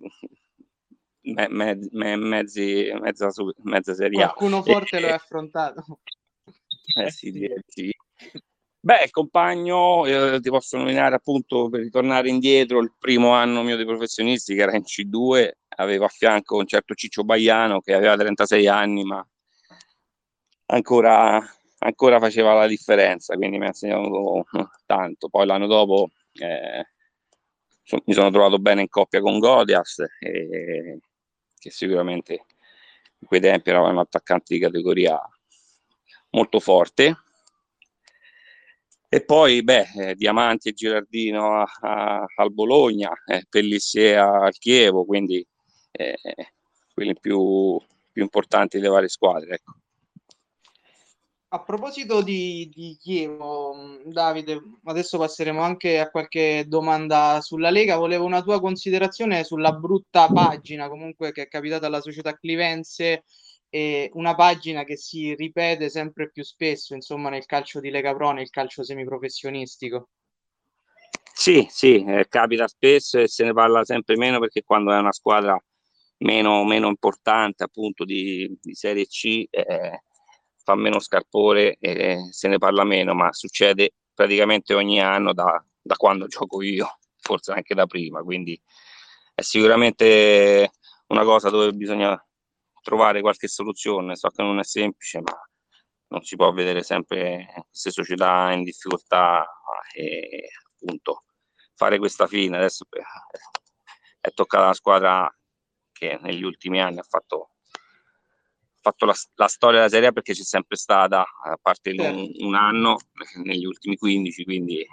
me, 1.23 1.49
me, 1.49 1.79
me, 1.93 2.17
mezzi, 2.17 2.91
mezza, 3.01 3.31
mezza 3.63 3.95
serie 3.95 4.17
Qualcuno 4.17 4.63
forte 4.63 4.97
e, 4.97 5.01
l'hai 5.01 5.13
affrontato. 5.13 6.01
Eh 6.97 7.11
sì, 7.11 7.49
sì. 7.67 7.93
Beh, 8.83 9.05
il 9.05 9.11
compagno, 9.11 10.07
eh, 10.07 10.41
ti 10.41 10.49
posso 10.49 10.77
nominare 10.79 11.15
appunto 11.15 11.69
per 11.69 11.81
ritornare 11.81 12.29
indietro, 12.29 12.81
il 12.81 12.95
primo 12.99 13.33
anno 13.33 13.63
mio 13.63 13.77
di 13.77 13.85
professionisti 13.85 14.55
che 14.55 14.63
era 14.63 14.75
in 14.75 14.83
C2, 14.83 15.51
avevo 15.77 16.07
a 16.07 16.09
fianco 16.09 16.57
un 16.57 16.67
certo 16.67 16.95
Ciccio 16.95 17.23
Baiano 17.23 17.81
che 17.81 17.95
aveva 17.95 18.17
36 18.17 18.67
anni 18.67 19.05
ma 19.05 19.25
ancora, 20.67 21.39
ancora 21.81 22.19
faceva 22.19 22.55
la 22.55 22.67
differenza, 22.67 23.37
quindi 23.37 23.59
mi 23.59 23.65
ha 23.65 23.69
insegnato 23.69 24.45
tanto. 24.87 25.29
Poi 25.29 25.47
l'anno 25.47 25.67
dopo 25.67 26.11
eh, 26.33 26.87
so, 27.83 28.03
mi 28.05 28.15
sono 28.15 28.31
trovato 28.31 28.59
bene 28.59 28.83
in 28.83 28.89
coppia 28.89 29.21
con 29.21 29.39
Godias, 29.39 29.99
e, 30.21 30.99
che 31.59 31.71
sicuramente 31.71 32.33
in 33.19 33.27
quei 33.27 33.41
tempi 33.41 33.71
era 33.71 33.83
un 33.83 33.99
attaccante 33.99 34.55
di 34.55 34.61
categoria 34.61 35.21
molto 36.31 36.61
forte 36.61 37.17
e 39.13 39.25
poi, 39.25 39.65
beh, 39.65 39.89
eh, 39.97 40.15
Diamanti 40.15 40.69
e 40.69 40.73
Girardino 40.73 41.61
a, 41.61 41.67
a, 41.81 42.25
al 42.37 42.53
Bologna, 42.53 43.11
eh, 43.27 43.45
Pellissier 43.49 44.19
al 44.19 44.57
Chievo, 44.57 45.05
quindi 45.05 45.45
eh, 45.91 46.17
quelli 46.95 47.19
più, 47.19 47.77
più, 48.13 48.23
importanti 48.23 48.79
delle 48.79 48.89
varie 48.89 49.09
squadre. 49.09 49.55
Ecco. 49.57 49.75
A 51.53 51.63
proposito 51.65 52.23
di, 52.23 52.71
di, 52.73 52.97
Chievo, 53.01 53.99
Davide, 54.05 54.63
adesso 54.85 55.19
passeremo 55.19 55.61
anche 55.61 55.99
a 55.99 56.09
qualche 56.09 56.65
domanda 56.69 57.41
sulla 57.41 57.71
Lega. 57.71 57.97
Volevo 57.97 58.25
una 58.25 58.41
tua 58.41 58.61
considerazione 58.61 59.43
sulla 59.43 59.73
brutta 59.73 60.29
pagina 60.29 60.89
comunque 60.89 61.33
che 61.33 61.43
è 61.43 61.49
capitata 61.49 61.87
alla 61.87 62.01
società 62.01 62.37
clivense 62.37 63.25
e 63.69 64.11
una 64.15 64.37
pagina 64.37 64.85
che 64.85 64.97
si 64.97 65.35
ripete 65.35 65.89
sempre 65.89 66.31
più 66.31 66.45
spesso, 66.45 66.95
insomma, 66.95 67.31
nel 67.31 67.47
calcio 67.47 67.81
di 67.81 67.91
Lega 67.91 68.15
Pro, 68.15 68.31
nel 68.31 68.51
calcio 68.51 68.85
semiprofessionistico. 68.85 70.11
Sì, 71.33 71.67
sì, 71.69 72.05
eh, 72.05 72.27
capita 72.29 72.69
spesso 72.69 73.19
e 73.19 73.27
se 73.27 73.43
ne 73.43 73.53
parla 73.53 73.85
sempre 73.85 74.17
meno 74.17 74.39
perché 74.39 74.63
quando 74.63 74.93
è 74.93 74.99
una 74.99 75.13
squadra 75.13 75.61
meno, 76.19 76.65
meno 76.65 76.87
importante, 76.87 77.65
appunto, 77.65 78.05
di, 78.05 78.57
di 78.61 78.75
Serie 78.75 79.07
C, 79.07 79.47
eh, 79.51 80.03
fa 80.71 80.75
meno 80.77 81.01
scarpore 81.01 81.77
e 81.81 82.29
se 82.31 82.49
ne 82.49 82.59
parla 82.59 82.85
meno, 82.85 83.15
ma 83.15 83.33
succede 83.33 83.95
praticamente 84.15 84.75
ogni 84.75 85.01
anno 85.01 85.33
da, 85.33 85.63
da 85.81 85.97
quando 85.97 86.27
gioco 86.29 86.63
io, 86.63 86.99
forse 87.19 87.53
anche 87.53 87.75
da 87.75 87.87
prima, 87.87 88.23
quindi 88.23 88.61
è 89.35 89.43
sicuramente 89.43 90.73
una 91.09 91.25
cosa 91.25 91.51
dove 91.51 91.73
bisogna 91.73 92.17
trovare 92.83 93.21
qualche 93.21 93.49
soluzione. 93.49 94.17
So 94.17 94.29
che 94.29 94.43
non 94.43 94.59
è 94.59 94.65
semplice, 94.65 95.21
ma 95.21 95.33
non 96.09 96.23
si 96.23 96.37
può 96.37 96.53
vedere 96.53 96.83
sempre 96.83 97.47
queste 97.69 97.91
società 97.91 98.53
in 98.53 98.63
difficoltà 98.65 99.47
e 99.95 100.49
appunto 100.75 101.25
fare 101.75 101.99
questa 101.99 102.27
fine. 102.27 102.59
Adesso 102.59 102.85
eh, 102.91 103.03
è 104.21 104.31
toccata 104.33 104.65
una 104.65 104.75
squadra 104.75 105.35
che 105.93 106.19
negli 106.21 106.43
ultimi 106.43 106.81
anni 106.81 106.99
ha 106.99 107.07
fatto, 107.09 107.50
fatto 108.81 109.07
la, 109.07 109.15
la, 109.35 109.49
storia 109.49 109.79
della 109.79 109.91
Serie 109.91 110.13
perché 110.13 110.33
c'è 110.33 110.43
sempre 110.43 110.77
stata, 110.77 111.21
a 111.21 111.59
parte 111.61 111.91
un, 111.91 111.99
certo. 111.99 112.45
un 112.47 112.55
anno, 112.55 112.99
negli 113.45 113.65
ultimi 113.65 113.97
15, 113.97 114.45
quindi 114.45 114.81
eh, 114.81 114.89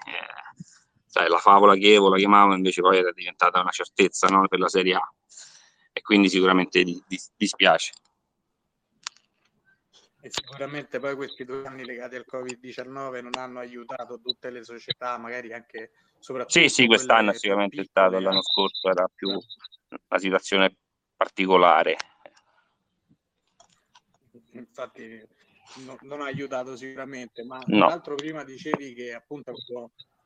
sai, 1.06 1.30
la 1.30 1.38
favola 1.38 1.76
Chievo 1.76 2.10
la 2.10 2.18
chiamavo, 2.18 2.54
invece 2.54 2.82
poi 2.82 2.98
era 2.98 3.12
diventata 3.12 3.62
una 3.62 3.72
certezza 3.72 4.28
no, 4.28 4.48
per 4.48 4.60
la 4.60 4.70
Serie 4.70 4.96
A 4.96 5.14
e 5.98 6.02
quindi 6.02 6.30
sicuramente 6.30 6.84
dispiace. 7.36 7.92
E 10.22 10.30
sicuramente 10.30 11.00
poi 11.00 11.16
questi 11.16 11.44
due 11.44 11.66
anni 11.66 11.86
legati 11.86 12.16
al 12.16 12.26
Covid-19 12.30 13.22
non 13.22 13.32
hanno 13.38 13.60
aiutato 13.60 14.20
tutte 14.20 14.50
le 14.50 14.64
società, 14.64 15.18
magari 15.18 15.54
anche 15.54 15.92
soprattutto. 16.20 16.60
Sì, 16.60 16.70
sì, 16.70 16.86
quest'anno 16.86 17.34
sicuramente 17.34 17.82
è 17.82 17.86
stato, 17.86 18.20
l'anno 18.20 18.42
scorso 18.44 18.90
era 18.90 19.10
più 19.14 19.30
una 19.30 20.20
situazione 20.20 20.76
particolare. 21.16 21.98
Infatti 24.52 25.22
no, 25.86 25.98
non 26.02 26.22
ha 26.22 26.26
aiutato 26.26 26.76
sicuramente, 26.76 27.44
ma 27.44 27.58
no. 27.66 27.78
tra 27.78 27.88
l'altro 27.88 28.16
prima 28.16 28.44
dicevi 28.44 28.94
che 28.94 29.14
appunto 29.14 29.54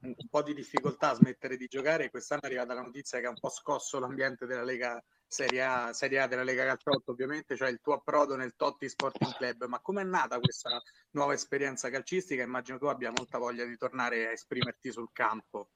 un 0.02 0.16
po' 0.30 0.42
di 0.42 0.54
difficoltà 0.54 1.12
a 1.12 1.16
smettere 1.16 1.58
di 1.58 1.68
giocare. 1.68 2.10
Quest'anno 2.10 2.42
è 2.44 2.46
arrivata 2.48 2.74
la 2.74 2.82
notizia 2.82 3.20
che 3.20 3.28
ha 3.28 3.30
un 3.30 3.40
po' 3.40 3.50
scosso 3.50 4.00
l'ambiente 4.00 4.46
della 4.46 4.64
Lega 4.64 5.02
Serie 5.28 5.64
A, 5.64 5.94
Serie 5.94 6.20
A 6.20 6.28
della 6.28 6.44
Lega 6.44 6.66
Calciotto, 6.66 7.12
ovviamente, 7.12 7.56
cioè 7.56 7.70
il 7.70 7.80
tuo 7.82 7.94
approdo 7.94 8.36
nel 8.36 8.54
Totti 8.56 8.90
Sporting 8.90 9.34
Club. 9.36 9.66
Ma 9.66 9.80
com'è 9.80 10.04
nata 10.04 10.40
questa 10.40 10.82
nuova 11.12 11.34
esperienza 11.34 11.90
calcistica? 11.90 12.44
Immagino 12.44 12.78
tu 12.78 12.86
abbia 12.86 13.14
molta 13.16 13.38
voglia 13.38 13.64
di 13.64 13.78
tornare 13.78 14.28
a 14.28 14.32
esprimerti 14.32 14.92
sul 14.92 15.10
campo. 15.14 15.70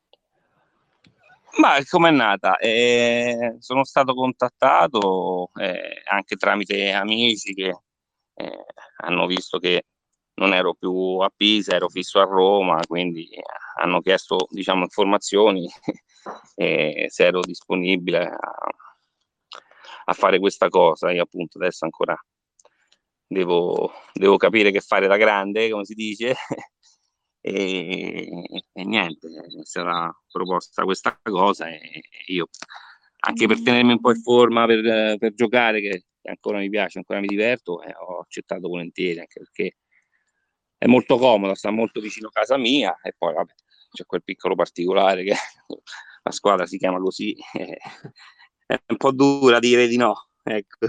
Ma 1.57 1.77
com'è 1.87 2.11
nata? 2.11 2.57
Eh, 2.57 3.55
sono 3.59 3.85
stato 3.85 4.13
contattato 4.13 5.51
eh, 5.55 6.01
anche 6.03 6.35
tramite 6.35 6.91
amici 6.91 7.53
che 7.53 7.73
eh, 8.35 8.65
hanno 8.97 9.25
visto 9.25 9.59
che 9.59 9.85
non 10.35 10.53
ero 10.53 10.73
più 10.73 11.17
a 11.19 11.31
Pisa, 11.35 11.75
ero 11.75 11.89
fisso 11.89 12.19
a 12.19 12.25
Roma, 12.25 12.79
quindi 12.87 13.29
hanno 13.79 14.01
chiesto 14.01 14.47
diciamo, 14.49 14.83
informazioni 14.83 15.67
e 16.55 17.07
se 17.09 17.25
ero 17.25 17.39
disponibile 17.41 18.27
a, 18.27 18.37
a, 20.05 20.13
fare 20.13 20.39
questa 20.39 20.69
cosa. 20.69 21.11
Io 21.11 21.23
appunto 21.23 21.57
adesso 21.57 21.85
ancora 21.85 22.17
devo, 23.27 23.91
devo 24.13 24.37
capire 24.37 24.71
che 24.71 24.81
fare 24.81 25.07
da 25.07 25.17
grande, 25.17 25.69
come 25.69 25.85
si 25.85 25.93
dice, 25.93 26.35
e, 27.41 28.29
e 28.73 28.83
niente, 28.83 29.29
stata 29.63 30.13
proposta 30.31 30.83
questa 30.83 31.17
cosa 31.23 31.69
e 31.69 32.01
io 32.27 32.49
anche 33.27 33.47
per 33.47 33.61
tenermi 33.61 33.93
un 33.93 33.99
po' 33.99 34.11
in 34.11 34.21
forma 34.21 34.65
per, 34.65 35.17
per 35.17 35.33
giocare 35.33 35.81
che 35.81 36.03
ancora 36.29 36.60
mi 36.60 36.70
piace, 36.70 36.98
ancora 36.98 37.20
mi 37.20 37.27
diverto, 37.27 37.82
eh, 37.82 37.94
ho 37.96 38.20
accettato 38.20 38.67
volentieri 38.67 39.20
anche 39.20 39.39
perché 39.39 39.77
è 40.77 40.86
molto 40.88 41.17
comodo, 41.17 41.53
sta 41.55 41.72
molto 41.72 42.00
vicino 42.01 42.27
a 42.27 42.32
casa 42.32 42.58
mia 42.58 43.00
e 43.01 43.13
poi 43.17 43.34
vabbè, 43.34 43.53
c'è 43.91 44.05
quel 44.05 44.24
piccolo 44.24 44.55
particolare 44.55 45.24
che 45.24 45.34
la 46.24 46.32
squadra 46.32 46.65
si 46.65 46.77
chiama 46.77 47.00
così, 47.00 47.36
è 48.65 48.79
un 48.88 48.98
po' 48.98 49.12
dura 49.12 49.60
dire 49.60 49.88
di 49.88 49.98
no. 49.98 50.29
Ecco. 50.44 50.88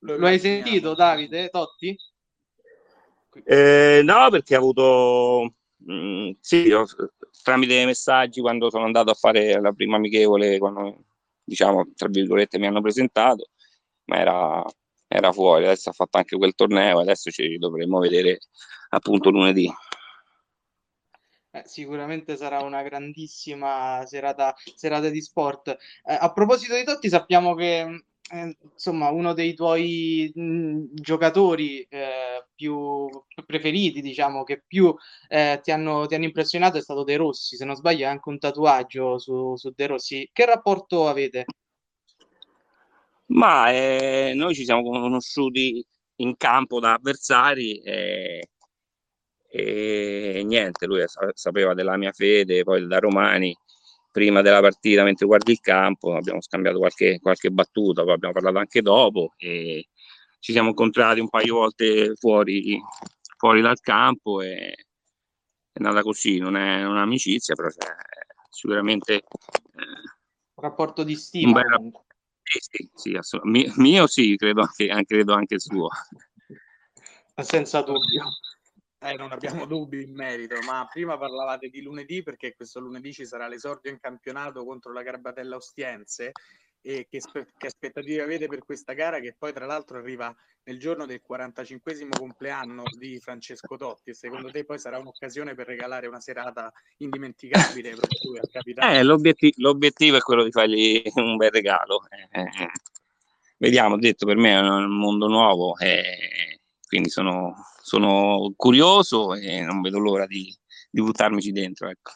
Lo 0.00 0.26
hai 0.26 0.38
sentito 0.38 0.94
Davide 0.94 1.50
Totti? 1.50 1.96
Eh, 3.44 4.00
no, 4.02 4.30
perché 4.30 4.54
ha 4.54 4.58
avuto 4.58 5.54
mh, 5.76 5.92
mm, 5.92 6.30
sì, 6.40 6.72
ho, 6.72 6.84
tramite 7.42 7.84
messaggi 7.84 8.40
quando 8.40 8.70
sono 8.70 8.84
andato 8.84 9.10
a 9.10 9.14
fare 9.14 9.60
la 9.60 9.72
prima 9.72 9.96
amichevole, 9.96 10.58
quando 10.58 11.04
diciamo 11.44 11.92
tra 11.94 12.08
virgolette 12.08 12.58
mi 12.58 12.66
hanno 12.66 12.80
presentato, 12.80 13.50
ma 14.10 14.18
era 14.18 14.64
era 15.12 15.32
fuori, 15.32 15.64
adesso 15.64 15.90
ha 15.90 15.92
fatto 15.92 16.18
anche 16.18 16.36
quel 16.36 16.54
torneo, 16.54 17.00
adesso 17.00 17.30
ci 17.32 17.58
dovremmo 17.58 17.98
vedere 17.98 18.38
appunto 18.90 19.30
lunedì. 19.30 19.68
Eh, 21.52 21.62
sicuramente 21.66 22.36
sarà 22.36 22.60
una 22.60 22.82
grandissima 22.82 24.04
serata, 24.06 24.54
serata 24.76 25.08
di 25.08 25.20
sport. 25.20 25.68
Eh, 26.04 26.16
a 26.16 26.32
proposito 26.32 26.76
di 26.76 26.84
Totti, 26.84 27.08
sappiamo 27.08 27.56
che 27.56 27.80
eh, 27.80 28.56
insomma, 28.72 29.10
uno 29.10 29.32
dei 29.32 29.54
tuoi 29.54 30.30
mh, 30.32 30.84
giocatori 30.92 31.80
eh, 31.88 32.46
più 32.54 33.08
preferiti, 33.44 34.00
diciamo, 34.00 34.44
che 34.44 34.62
più 34.64 34.94
eh, 35.28 35.58
ti, 35.60 35.72
hanno, 35.72 36.06
ti 36.06 36.14
hanno 36.14 36.24
impressionato 36.24 36.78
è 36.78 36.82
stato 36.82 37.02
De 37.02 37.16
Rossi, 37.16 37.56
se 37.56 37.64
non 37.64 37.74
sbaglio 37.74 38.04
è 38.04 38.08
anche 38.08 38.28
un 38.28 38.38
tatuaggio 38.38 39.18
su, 39.18 39.56
su 39.56 39.72
De 39.74 39.86
Rossi. 39.88 40.30
Che 40.32 40.44
rapporto 40.44 41.08
avete? 41.08 41.46
Ma 43.32 43.70
eh, 43.70 44.32
noi 44.34 44.54
ci 44.54 44.64
siamo 44.64 44.82
conosciuti 44.82 45.84
in 46.16 46.36
campo 46.36 46.80
da 46.80 46.94
avversari 46.94 47.78
e, 47.78 48.48
e 49.48 50.42
niente, 50.44 50.86
lui 50.86 51.04
sapeva 51.34 51.74
della 51.74 51.96
mia 51.96 52.12
fede, 52.12 52.64
poi 52.64 52.86
da 52.86 52.98
Romani, 52.98 53.56
prima 54.10 54.42
della 54.42 54.60
partita, 54.60 55.04
mentre 55.04 55.26
guardi 55.26 55.52
il 55.52 55.60
campo, 55.60 56.14
abbiamo 56.14 56.40
scambiato 56.40 56.78
qualche, 56.78 57.20
qualche 57.20 57.50
battuta, 57.50 58.02
poi 58.02 58.14
abbiamo 58.14 58.34
parlato 58.34 58.58
anche 58.58 58.82
dopo 58.82 59.34
e 59.36 59.88
ci 60.40 60.52
siamo 60.52 60.70
incontrati 60.70 61.20
un 61.20 61.28
paio 61.28 61.44
di 61.44 61.50
volte 61.50 62.14
fuori, 62.16 62.80
fuori 63.36 63.60
dal 63.60 63.78
campo 63.80 64.40
e 64.42 64.74
è 65.72 65.78
andata 65.82 66.02
così, 66.02 66.38
non 66.38 66.56
è 66.56 66.84
un'amicizia, 66.84 67.54
però 67.54 67.68
cioè, 67.70 67.94
sicuramente... 68.48 69.14
Eh, 69.14 69.22
un 70.54 70.62
rapporto 70.64 71.04
di 71.04 71.14
stima. 71.14 71.62
Bel... 71.62 71.92
Sì, 72.58 72.90
sì, 72.94 73.16
sì 73.20 73.38
mio, 73.44 73.72
mio, 73.76 74.06
sì, 74.08 74.36
credo 74.36 74.62
anche, 74.62 75.04
credo 75.04 75.34
anche 75.34 75.60
suo. 75.60 75.88
Senza 77.36 77.82
dubbio. 77.82 78.24
Eh, 78.98 79.14
non 79.14 79.30
abbiamo 79.30 79.64
dubbi 79.66 80.02
in 80.02 80.14
merito, 80.14 80.56
ma 80.66 80.86
prima 80.90 81.16
parlavate 81.16 81.68
di 81.68 81.80
lunedì 81.80 82.22
perché 82.22 82.54
questo 82.54 82.80
lunedì 82.80 83.12
ci 83.12 83.24
sarà 83.24 83.46
l'esordio 83.46 83.90
in 83.90 84.00
campionato 84.00 84.64
contro 84.64 84.92
la 84.92 85.02
Garbatella 85.02 85.56
Ostiense 85.56 86.32
e 86.82 87.06
che, 87.10 87.20
che, 87.58 87.66
aspettative 87.66 88.22
avete 88.22 88.46
per 88.46 88.64
questa 88.64 88.92
gara 88.92 89.20
che 89.20 89.34
poi 89.38 89.52
tra 89.52 89.66
l'altro 89.66 89.98
arriva 89.98 90.34
nel 90.64 90.78
giorno 90.78 91.06
del 91.06 91.20
45 91.20 91.94
compleanno 92.10 92.84
di 92.96 93.18
Francesco 93.18 93.76
Totti 93.76 94.10
e 94.10 94.14
secondo 94.14 94.50
te 94.50 94.64
poi 94.64 94.78
sarà 94.78 94.98
un'occasione 94.98 95.54
per 95.54 95.66
regalare 95.66 96.06
una 96.06 96.20
serata 96.20 96.72
indimenticabile 96.98 97.90
per 97.90 98.08
lui 98.24 98.38
al 98.38 98.48
capitano? 98.50 98.92
Eh, 98.92 99.02
l'obiettivo, 99.02 99.54
l'obiettivo, 99.56 100.16
è 100.16 100.20
quello 100.20 100.44
di 100.44 100.50
fargli 100.50 101.02
un 101.14 101.36
bel 101.36 101.50
regalo. 101.50 102.06
Eh, 102.08 102.40
eh. 102.40 102.70
Vediamo, 103.58 103.94
ho 103.94 103.98
detto 103.98 104.24
per 104.24 104.36
me 104.36 104.52
è 104.52 104.60
un 104.60 104.96
mondo 104.98 105.26
nuovo 105.26 105.76
e 105.76 106.60
quindi 106.86 107.10
sono, 107.10 107.54
sono 107.82 108.52
curioso 108.56 109.34
e 109.34 109.60
non 109.60 109.80
vedo 109.82 109.98
l'ora 109.98 110.26
di, 110.26 110.54
di 110.90 111.02
buttarmici 111.02 111.52
dentro. 111.52 111.88
Ecco. 111.88 112.12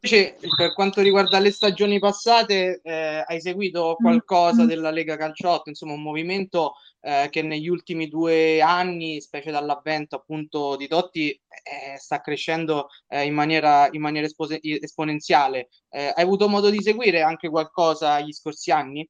Invece, 0.00 0.36
per 0.56 0.74
quanto 0.74 1.00
riguarda 1.00 1.38
le 1.38 1.50
stagioni 1.50 1.98
passate, 1.98 2.80
eh, 2.82 3.24
hai 3.26 3.40
seguito 3.40 3.96
qualcosa 3.98 4.64
mm. 4.64 4.66
della 4.66 4.90
Lega 4.90 5.16
Calciotto, 5.16 5.70
insomma, 5.70 5.94
un 5.94 6.02
movimento 6.02 6.74
eh, 7.00 7.28
che 7.30 7.42
negli 7.42 7.68
ultimi 7.68 8.08
due 8.08 8.60
anni, 8.60 9.20
specie 9.20 9.50
dall'avvento 9.50 10.16
appunto 10.16 10.76
di 10.76 10.86
Totti, 10.86 11.30
eh, 11.30 11.96
sta 11.98 12.20
crescendo 12.20 12.88
eh, 13.08 13.24
in 13.24 13.34
maniera, 13.34 13.88
in 13.90 14.00
maniera 14.02 14.26
espose- 14.26 14.60
esponenziale. 14.62 15.68
Eh, 15.88 16.12
hai 16.14 16.22
avuto 16.22 16.48
modo 16.48 16.68
di 16.68 16.82
seguire 16.82 17.22
anche 17.22 17.48
qualcosa 17.48 18.20
gli 18.20 18.32
scorsi 18.32 18.70
anni? 18.70 19.08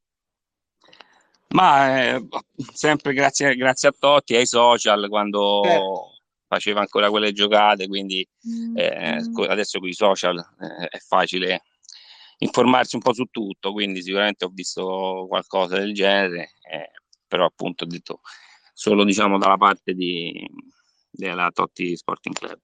Ma 1.48 2.14
eh, 2.14 2.26
sempre 2.72 3.12
grazie, 3.12 3.54
grazie, 3.56 3.88
a 3.88 3.94
Totti, 3.98 4.34
ai 4.34 4.46
social, 4.46 5.08
quando 5.08 5.60
certo 5.64 6.15
faceva 6.46 6.80
ancora 6.80 7.10
quelle 7.10 7.32
giocate, 7.32 7.86
quindi 7.86 8.26
eh, 8.76 9.20
mm. 9.20 9.38
adesso 9.48 9.78
con 9.78 9.88
i 9.88 9.94
social 9.94 10.38
eh, 10.38 10.86
è 10.88 10.98
facile 10.98 11.62
informarsi 12.38 12.96
un 12.96 13.02
po' 13.02 13.12
su 13.12 13.24
tutto, 13.30 13.72
quindi 13.72 14.02
sicuramente 14.02 14.44
ho 14.44 14.50
visto 14.52 15.26
qualcosa 15.28 15.78
del 15.78 15.94
genere, 15.94 16.54
eh, 16.70 16.90
però 17.26 17.46
appunto 17.46 17.84
ho 17.84 17.86
detto 17.86 18.20
solo 18.72 19.04
diciamo 19.04 19.38
dalla 19.38 19.56
parte 19.56 19.94
di, 19.94 20.46
della 21.10 21.50
Totti 21.50 21.96
Sporting 21.96 22.34
Club. 22.34 22.60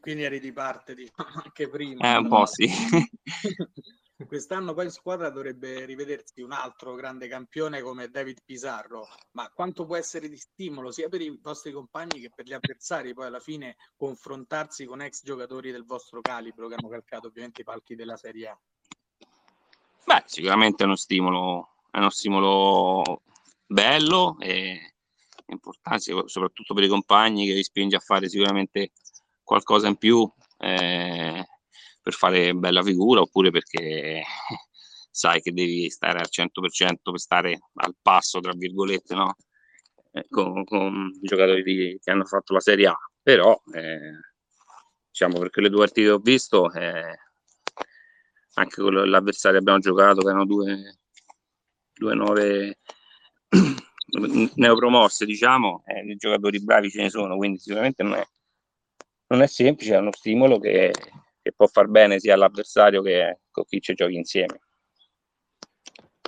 Quindi 0.00 0.22
eri 0.22 0.38
di 0.38 0.52
parte 0.52 0.94
diciamo, 0.94 1.40
anche 1.44 1.68
prima. 1.68 2.14
Eh, 2.14 2.18
un 2.18 2.28
po' 2.28 2.44
sì. 2.46 2.68
Quest'anno 4.26 4.74
poi 4.74 4.86
in 4.86 4.90
squadra 4.90 5.30
dovrebbe 5.30 5.84
rivedersi 5.84 6.42
un 6.42 6.50
altro 6.50 6.94
grande 6.94 7.28
campione 7.28 7.80
come 7.82 8.08
David 8.08 8.42
Pizarro, 8.44 9.06
ma 9.32 9.48
quanto 9.50 9.86
può 9.86 9.94
essere 9.94 10.28
di 10.28 10.36
stimolo 10.36 10.90
sia 10.90 11.08
per 11.08 11.20
i 11.20 11.38
vostri 11.40 11.70
compagni 11.70 12.20
che 12.20 12.30
per 12.34 12.44
gli 12.44 12.52
avversari 12.52 13.14
poi 13.14 13.26
alla 13.26 13.38
fine 13.38 13.76
confrontarsi 13.96 14.86
con 14.86 15.02
ex 15.02 15.22
giocatori 15.22 15.70
del 15.70 15.84
vostro 15.84 16.20
calibro 16.20 16.66
che 16.66 16.74
hanno 16.74 16.88
calcato 16.88 17.28
ovviamente 17.28 17.60
i 17.60 17.64
palchi 17.64 17.94
della 17.94 18.16
Serie 18.16 18.48
A? 18.48 18.58
Beh, 20.04 20.24
sicuramente 20.26 20.82
è 20.82 20.86
uno 20.86 20.96
stimolo, 20.96 21.74
è 21.88 21.98
uno 21.98 22.10
stimolo 22.10 23.22
bello 23.64 24.36
e 24.40 24.94
importante, 25.46 26.24
soprattutto 26.26 26.74
per 26.74 26.82
i 26.82 26.88
compagni 26.88 27.46
che 27.46 27.54
vi 27.54 27.62
spinge 27.62 27.96
a 27.96 28.00
fare 28.00 28.28
sicuramente 28.28 28.90
qualcosa 29.44 29.86
in 29.86 29.96
più. 29.96 30.28
Eh, 30.58 31.46
per 32.08 32.16
fare 32.16 32.54
bella 32.54 32.82
figura 32.82 33.20
oppure 33.20 33.50
perché 33.50 34.22
sai 35.10 35.42
che 35.42 35.52
devi 35.52 35.90
stare 35.90 36.18
al 36.18 36.28
100% 36.30 37.10
per 37.10 37.20
stare 37.20 37.58
al 37.74 37.94
passo, 38.00 38.40
tra 38.40 38.52
virgolette, 38.56 39.14
no? 39.14 39.36
Eh, 40.12 40.24
con, 40.30 40.64
con, 40.64 41.10
i 41.20 41.26
giocatori 41.26 41.98
che 42.00 42.10
hanno 42.10 42.24
fatto 42.24 42.54
la 42.54 42.60
Serie 42.60 42.86
A. 42.86 42.96
Però, 43.20 43.60
eh, 43.74 44.20
diciamo, 45.10 45.38
perché 45.38 45.60
le 45.60 45.68
due 45.68 45.80
partite 45.80 46.06
che 46.06 46.12
ho 46.12 46.18
visto, 46.18 46.72
eh, 46.72 47.18
anche 48.54 48.80
con 48.80 48.94
l'avversario 48.94 49.58
che 49.58 49.62
abbiamo 49.62 49.80
giocato, 49.80 50.22
che 50.22 50.28
erano 50.28 50.46
due, 50.46 50.98
due 51.92 52.14
nuove 52.14 52.78
neopromosse, 54.54 55.26
diciamo, 55.26 55.82
eh, 55.84 56.16
giocatori 56.16 56.64
bravi 56.64 56.88
ce 56.88 57.02
ne 57.02 57.10
sono, 57.10 57.36
quindi 57.36 57.58
sicuramente 57.58 58.02
non 58.02 58.14
è, 58.14 58.26
non 59.26 59.42
è 59.42 59.46
semplice, 59.46 59.94
è 59.94 59.98
uno 59.98 60.12
stimolo 60.12 60.58
che 60.58 60.90
che 61.48 61.52
può 61.54 61.66
far 61.66 61.88
bene 61.88 62.18
sia 62.20 62.34
all'avversario 62.34 63.00
che 63.02 63.40
con 63.50 63.64
chi 63.64 63.80
ci 63.80 63.94
giochi 63.94 64.16
insieme. 64.16 64.60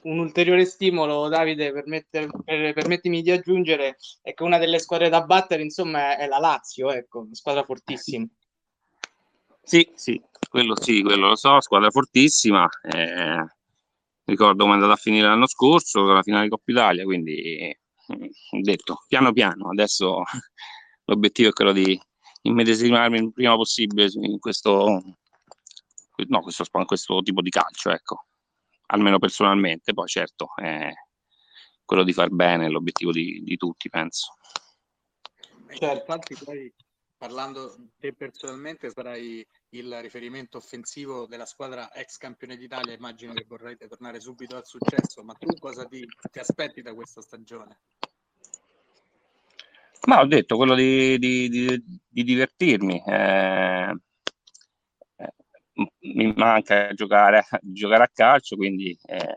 Un 0.02 0.18
ulteriore 0.18 0.64
stimolo, 0.64 1.28
Davide, 1.28 1.72
permette, 1.72 2.26
per, 2.42 2.72
permettimi 2.72 3.20
di 3.20 3.30
aggiungere, 3.30 3.98
è 4.22 4.32
che 4.32 4.42
una 4.42 4.56
delle 4.56 4.78
squadre 4.78 5.10
da 5.10 5.22
battere, 5.22 5.62
insomma, 5.62 6.16
è 6.16 6.26
la 6.26 6.38
Lazio, 6.38 6.90
ecco, 6.90 7.20
una 7.20 7.34
squadra 7.34 7.64
fortissima. 7.64 8.26
Sì, 9.62 9.86
sì, 9.94 10.20
quello 10.48 10.74
sì, 10.80 11.02
quello 11.02 11.28
lo 11.28 11.36
so, 11.36 11.60
squadra 11.60 11.90
fortissima. 11.90 12.66
Eh, 12.82 13.46
ricordo 14.24 14.62
come 14.62 14.72
è 14.72 14.74
andata 14.76 14.94
a 14.94 14.96
finire 14.96 15.26
l'anno 15.26 15.46
scorso, 15.46 16.02
la 16.04 16.22
finale 16.22 16.44
di 16.44 16.50
Coppa 16.50 16.70
Italia, 16.70 17.04
quindi 17.04 17.76
ho 18.08 18.60
detto 18.62 19.04
piano 19.06 19.32
piano, 19.32 19.68
adesso 19.68 20.22
l'obiettivo 21.04 21.50
è 21.50 21.52
quello 21.52 21.72
di 21.72 22.00
immedesimarmi 22.42 23.18
il 23.18 23.32
prima 23.32 23.56
possibile 23.56 24.08
in 24.12 24.38
questo, 24.38 25.02
no, 26.26 26.40
questo, 26.40 26.64
questo 26.86 27.20
tipo 27.22 27.42
di 27.42 27.50
calcio, 27.50 27.90
ecco. 27.90 28.26
almeno 28.86 29.18
personalmente, 29.18 29.92
poi 29.92 30.06
certo 30.08 30.50
è 30.56 30.92
quello 31.84 32.04
di 32.04 32.12
far 32.12 32.30
bene 32.30 32.66
è 32.66 32.68
l'obiettivo 32.68 33.10
di, 33.10 33.42
di 33.42 33.56
tutti, 33.56 33.88
penso. 33.88 34.36
Certo, 35.68 35.98
infatti 35.98 36.36
poi 36.44 36.72
parlando 37.16 37.76
te 37.98 38.14
personalmente 38.14 38.90
sarai 38.90 39.44
il 39.70 40.00
riferimento 40.00 40.58
offensivo 40.58 41.26
della 41.26 41.46
squadra 41.46 41.92
ex 41.92 42.16
campione 42.16 42.56
d'Italia, 42.56 42.94
immagino 42.94 43.32
che 43.34 43.44
vorrete 43.46 43.88
tornare 43.88 44.20
subito 44.20 44.56
al 44.56 44.64
successo, 44.64 45.22
ma 45.22 45.34
tu 45.34 45.48
cosa 45.58 45.84
ti, 45.84 46.06
ti 46.30 46.38
aspetti 46.38 46.80
da 46.80 46.94
questa 46.94 47.20
stagione? 47.20 47.80
Ma 50.06 50.20
ho 50.20 50.26
detto 50.26 50.56
quello 50.56 50.74
di, 50.74 51.18
di, 51.18 51.48
di, 51.48 52.00
di 52.08 52.24
divertirmi. 52.24 53.02
Eh, 53.06 53.94
eh, 55.16 55.32
mi 56.14 56.32
manca 56.36 56.92
giocare, 56.94 57.44
giocare, 57.60 58.04
a 58.04 58.10
calcio, 58.12 58.56
quindi 58.56 58.98
eh, 59.06 59.36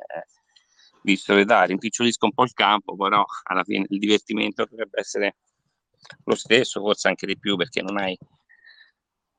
visto 1.04 1.34
l'età 1.34 1.64
rimpicciolisco 1.64 2.26
un 2.26 2.34
po' 2.34 2.44
il 2.44 2.54
campo, 2.54 2.96
però 2.96 3.24
alla 3.44 3.64
fine 3.64 3.86
il 3.90 4.00
divertimento 4.00 4.66
dovrebbe 4.70 5.00
essere 5.00 5.36
lo 6.26 6.36
stesso, 6.36 6.82
forse 6.82 7.08
anche 7.10 7.26
di 7.26 7.38
più, 7.38 7.56
perché 7.56 7.82
non 7.82 7.98
hai 7.98 8.18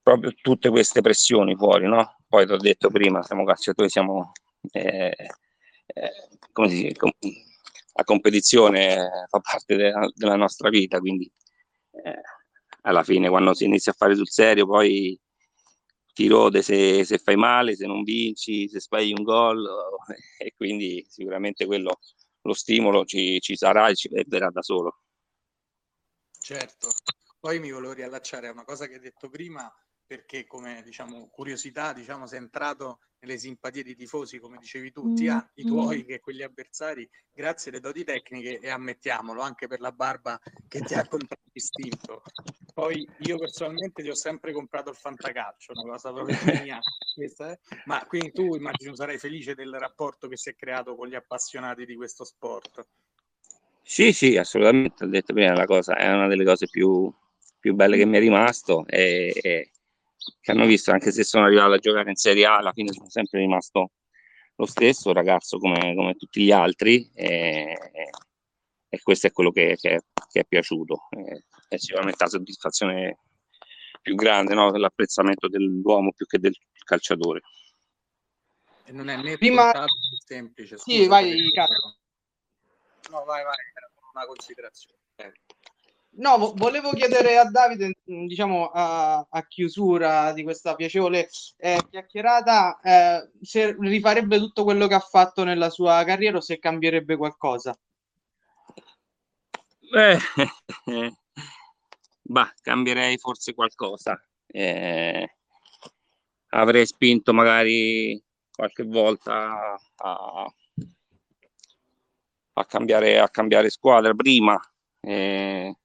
proprio 0.03 0.33
tutte 0.41 0.69
queste 0.69 1.01
pressioni 1.01 1.57
fuori, 1.57 1.87
no? 1.87 2.17
Poi 2.29 2.47
ti 2.47 2.53
ho 2.53 2.59
detto 2.59 2.91
prima, 2.91 3.23
siamo 3.23 3.45
calciatori, 3.45 3.89
siamo 3.89 4.33
eh, 4.73 5.15
eh, 5.87 6.11
come 6.53 6.69
si 6.69 6.83
dice, 6.83 6.95
la 7.97 8.05
competizione 8.05 9.27
fa 9.29 9.41
parte 9.41 9.77
della, 9.77 10.09
della 10.15 10.37
nostra 10.37 10.69
vita, 10.69 10.99
quindi 10.99 11.31
eh, 12.05 12.21
alla 12.83 13.05
fine 13.05 13.29
quando 13.29 13.55
si 13.55 13.65
inizia 13.65 13.93
a 13.93 13.95
fare 13.97 14.17
sul 14.17 14.29
serio 14.29 14.67
poi 14.67 15.19
ti 16.13 16.27
rode 16.29 16.63
se, 16.63 17.05
se 17.05 17.19
fai 17.19 17.37
male, 17.37 17.77
se 17.77 17.87
non 17.87 18.03
vinci, 18.03 18.69
se 18.69 18.81
sbagli 18.81 19.13
un 19.13 19.23
gol 19.23 19.67
e 20.39 20.55
quindi 20.57 21.05
sicuramente 21.09 21.67
quello, 21.67 21.99
lo 22.43 22.53
stimolo 22.53 23.05
ci, 23.05 23.41
ci 23.41 23.57
sarà 23.57 23.89
e 23.89 23.95
ci 23.95 24.09
verrà 24.09 24.51
da 24.51 24.63
solo. 24.63 25.01
Certo, 26.39 26.91
poi 27.41 27.59
mi 27.59 27.71
volevo 27.71 27.93
riallacciare 27.93 28.49
a 28.49 28.53
una 28.53 28.65
cosa 28.65 28.87
che 28.87 28.95
hai 28.95 29.01
detto 29.01 29.29
prima 29.29 29.73
perché 30.15 30.47
come 30.47 30.81
diciamo 30.85 31.29
curiosità 31.29 31.93
diciamo 31.93 32.27
sei 32.27 32.39
entrato 32.39 33.01
nelle 33.19 33.37
simpatie 33.37 33.83
dei 33.83 33.97
tifosi 33.97 34.39
come 34.39 34.59
dicevi 34.59 34.93
tu 34.93 35.17
sia 35.17 35.37
mm, 35.37 35.49
i 35.55 35.65
tuoi 35.65 36.03
mm. 36.03 36.07
che 36.07 36.21
quelli 36.21 36.43
avversari 36.43 37.09
grazie 37.33 37.73
alle 37.73 37.81
doti 37.81 38.05
tecniche 38.05 38.61
e 38.61 38.69
ammettiamolo 38.71 39.41
anche 39.41 39.67
per 39.67 39.81
la 39.81 39.91
barba 39.91 40.39
che 40.69 40.81
ti 40.83 40.95
ha 40.95 41.05
contraddistinto 41.09 42.23
poi 42.73 43.07
io 43.21 43.39
personalmente 43.39 44.05
ti 44.05 44.09
ho 44.09 44.15
sempre 44.15 44.53
comprato 44.53 44.91
il 44.91 44.97
fantacalcio 44.97 45.73
una 45.75 45.93
cosa 45.93 46.13
proprio 46.13 46.37
mia 46.63 46.79
questa, 47.13 47.51
eh? 47.51 47.59
ma 47.87 48.05
quindi 48.07 48.31
tu 48.31 48.55
immagino 48.55 48.95
sarai 48.95 49.19
felice 49.19 49.55
del 49.55 49.75
rapporto 49.77 50.29
che 50.29 50.37
si 50.37 50.51
è 50.51 50.55
creato 50.55 50.95
con 50.95 51.09
gli 51.09 51.17
appassionati 51.17 51.85
di 51.85 51.97
questo 51.97 52.25
sport 52.25 52.87
sì 53.83 54.13
sì 54.13 54.37
assolutamente 54.37 55.05
ho 55.05 55.09
detto 55.09 55.33
prima 55.33 55.55
la 55.55 55.67
cosa 55.67 55.97
è 55.97 56.13
una 56.13 56.29
delle 56.29 56.45
cose 56.45 56.69
più 56.69 57.13
più 57.59 57.75
belle 57.75 57.97
che 57.97 58.05
mi 58.05 58.19
è 58.19 58.21
rimasto 58.21 58.85
e, 58.87 59.33
e 59.41 59.71
che 60.41 60.51
hanno 60.51 60.67
visto 60.67 60.91
anche 60.91 61.13
se 61.13 61.25
sono 61.25 61.45
arrivato 61.45 61.73
a 61.73 61.79
giocare 61.79 62.11
in 62.11 62.17
Serie 62.17 62.47
A 62.47 62.57
alla 62.57 62.73
fine 62.73 62.93
sono 62.93 63.09
sempre 63.09 63.41
rimasto 63.41 63.91
lo 64.57 64.67
stesso 64.67 65.13
ragazzo 65.13 65.59
come, 65.59 65.95
come 65.95 66.15
tutti 66.15 66.43
gli 66.43 66.53
altri 66.53 67.11
e, 67.15 67.77
e, 68.89 69.03
questo 69.03 69.27
è 69.27 69.33
quello 69.33 69.51
che, 69.51 69.77
che, 69.81 70.03
che 70.31 70.41
è 70.41 70.45
piaciuto. 70.45 71.09
E, 71.11 71.45
è 71.69 71.77
sicuramente 71.77 72.23
la 72.23 72.31
soddisfazione 72.31 73.19
più 74.01 74.15
grande 74.15 74.55
no? 74.55 74.71
l'apprezzamento 74.71 75.49
dell'uomo 75.49 76.13
più 76.13 76.27
che 76.27 76.39
del 76.39 76.57
calciatore. 76.85 77.41
E 78.85 78.93
non 78.93 79.09
è 79.09 79.17
né 79.17 79.39
prima 79.39 79.73
semplice 80.27 80.77
scusa, 80.77 80.99
sì 81.01 81.07
vai 81.07 81.51
Carlo. 81.53 81.97
no 83.11 83.25
vai 83.25 83.43
vai 83.43 83.55
era 83.75 83.91
una 84.13 84.27
considerazione. 84.27 84.99
Eh. 85.17 85.33
No, 86.17 86.53
volevo 86.55 86.91
chiedere 86.91 87.39
a 87.39 87.45
Davide, 87.45 87.99
mm, 88.11 88.27
diciamo 88.27 88.69
a, 88.69 89.27
a 89.29 89.47
chiusura 89.47 90.33
di 90.33 90.45
questa 90.45 90.75
piacevole 90.77 91.29
eh, 91.57 91.81
chiacchierata, 91.91 92.79
eh, 92.81 93.31
se 93.43 93.77
rifarebbe 93.79 94.39
tutto 94.39 94.63
quello 94.63 94.87
che 94.87 94.95
ha 94.95 95.01
fatto 95.01 95.43
nella 95.43 95.71
sua 95.71 96.05
carriera 96.05 96.37
o 96.37 96.41
se 96.41 96.59
cambierebbe 96.59 97.17
qualcosa. 97.17 97.77
Beh, 99.91 100.19
bah, 102.23 102.53
cambierei 102.63 103.19
forse 103.19 103.53
qualcosa. 103.53 104.21
Eh, 104.47 105.29
avrei 106.51 106.87
spinto 106.87 107.33
magari 107.33 108.23
qualche 108.53 108.85
volta 108.85 109.77
a, 109.97 110.55
a, 112.53 112.65
cambiare, 112.67 113.19
a 113.19 113.29
cambiare 113.29 113.69
squadra 113.69 114.15
prima. 114.15 114.61
Eh, 115.01 115.77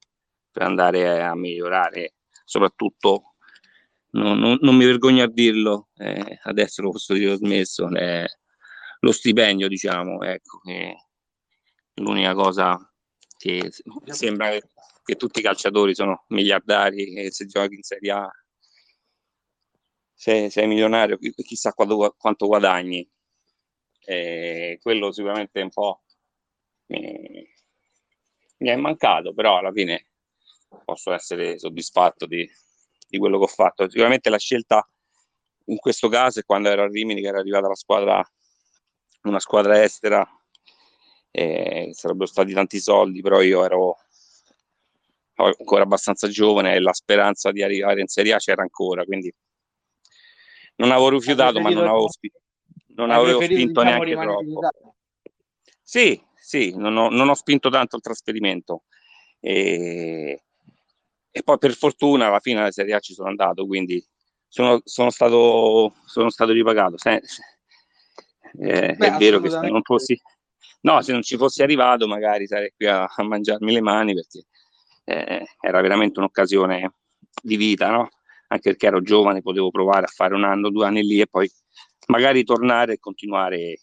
per 0.59 0.67
andare 0.67 1.21
a 1.23 1.33
migliorare, 1.35 2.15
soprattutto 2.43 3.35
non, 4.11 4.37
non, 4.39 4.57
non 4.59 4.75
mi 4.75 4.83
vergogno 4.83 5.23
a 5.23 5.29
dirlo, 5.29 5.87
eh, 5.95 6.37
adesso 6.43 6.81
lo 6.81 6.91
posso 6.91 7.13
dire 7.13 7.31
ho 7.31 7.35
smesso, 7.37 7.89
eh, 7.91 8.27
lo 8.99 9.11
stipendio 9.13 9.69
diciamo, 9.69 10.21
ecco, 10.21 10.59
è 10.65 10.93
l'unica 11.93 12.33
cosa 12.33 12.77
che 13.37 13.71
sembra 14.07 14.49
che, 14.49 14.63
che 15.05 15.15
tutti 15.15 15.39
i 15.39 15.43
calciatori 15.43 15.95
sono 15.95 16.25
miliardari 16.27 17.15
e 17.15 17.31
se 17.31 17.45
giochi 17.45 17.75
in 17.75 17.83
Serie 17.83 18.11
A 18.11 18.29
sei, 20.13 20.49
sei 20.49 20.67
milionario, 20.67 21.17
chissà 21.17 21.71
quanto, 21.71 22.13
quanto 22.17 22.47
guadagni. 22.47 23.09
Eh, 24.01 24.77
quello 24.81 25.13
sicuramente 25.13 25.61
un 25.61 25.69
po' 25.69 26.01
mi, 26.87 27.47
mi 28.57 28.69
è 28.69 28.75
mancato, 28.75 29.33
però 29.33 29.59
alla 29.59 29.71
fine 29.71 30.09
posso 30.85 31.11
essere 31.11 31.57
soddisfatto 31.59 32.25
di, 32.25 32.49
di, 33.07 33.17
quello 33.17 33.37
che 33.37 33.43
ho 33.45 33.47
fatto. 33.47 33.89
Sicuramente 33.89 34.29
la 34.29 34.37
scelta 34.37 34.87
in 35.65 35.77
questo 35.77 36.09
caso 36.09 36.39
è 36.39 36.43
quando 36.43 36.69
ero 36.69 36.83
a 36.83 36.87
Rimini 36.87 37.21
che 37.21 37.27
era 37.27 37.39
arrivata 37.39 37.67
la 37.67 37.75
squadra, 37.75 38.31
una 39.23 39.39
squadra 39.39 39.83
estera, 39.83 40.27
e 41.31 41.89
sarebbero 41.93 42.25
stati 42.25 42.53
tanti 42.53 42.79
soldi, 42.79 43.21
però 43.21 43.41
io 43.41 43.63
ero 43.63 43.97
ancora 45.35 45.83
abbastanza 45.83 46.27
giovane 46.27 46.73
e 46.73 46.79
la 46.79 46.93
speranza 46.93 47.51
di 47.51 47.63
arrivare 47.63 48.01
in 48.01 48.07
Serie 48.07 48.33
A 48.33 48.37
c'era 48.37 48.61
ancora, 48.61 49.05
quindi 49.05 49.33
non 50.75 50.91
avevo 50.91 51.09
rifiutato, 51.09 51.59
ma 51.59 51.69
non 51.69 51.87
avevo, 51.87 52.09
spinto, 52.09 52.39
non 52.95 53.11
avevo 53.11 53.41
spinto 53.41 53.81
diciamo, 53.81 54.03
neanche 54.03 54.21
troppo. 54.21 54.95
Sì, 55.81 56.21
sì, 56.35 56.75
non 56.75 56.95
ho, 56.97 57.09
non 57.09 57.29
ho, 57.29 57.33
spinto 57.33 57.69
tanto 57.69 57.95
il 57.95 58.01
trasferimento. 58.01 58.83
E, 59.39 60.43
e 61.31 61.43
poi 61.43 61.57
per 61.57 61.73
fortuna 61.73 62.27
alla 62.27 62.39
fine 62.39 62.59
alla 62.59 62.71
Serie 62.71 62.95
A 62.95 62.99
ci 62.99 63.13
sono 63.13 63.29
andato, 63.29 63.65
quindi 63.65 64.03
sono, 64.47 64.81
sono, 64.83 65.09
stato, 65.09 65.93
sono 66.05 66.29
stato 66.29 66.51
ripagato. 66.51 66.97
Se, 66.97 67.21
eh, 68.59 68.95
Beh, 68.97 69.07
è 69.07 69.17
vero 69.17 69.39
che 69.39 69.49
se 69.49 69.59
non 69.69 69.81
fossi, 69.83 70.19
no, 70.81 71.01
se 71.01 71.11
non 71.11 71.21
ci 71.21 71.37
fossi 71.37 71.61
arrivato 71.61 72.07
magari 72.07 72.47
sarei 72.47 72.73
qui 72.75 72.87
a, 72.87 73.03
a 73.03 73.23
mangiarmi 73.23 73.71
le 73.71 73.81
mani 73.81 74.13
perché 74.13 74.45
eh, 75.05 75.45
era 75.59 75.81
veramente 75.81 76.19
un'occasione 76.19 76.93
di 77.41 77.57
vita, 77.57 77.89
no? 77.91 78.09
Anche 78.47 78.71
perché 78.71 78.87
ero 78.87 79.01
giovane, 79.01 79.41
potevo 79.41 79.69
provare 79.69 80.05
a 80.05 80.11
fare 80.13 80.33
un 80.33 80.43
anno, 80.43 80.71
due 80.71 80.85
anni 80.87 81.03
lì 81.03 81.19
e 81.19 81.27
poi 81.27 81.49
magari 82.07 82.43
tornare 82.43 82.93
e 82.93 82.99
continuare 82.99 83.79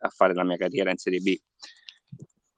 a 0.00 0.08
fare 0.10 0.34
la 0.34 0.44
mia 0.44 0.56
carriera 0.56 0.90
in 0.90 0.98
Serie 0.98 1.20
B 1.20 1.38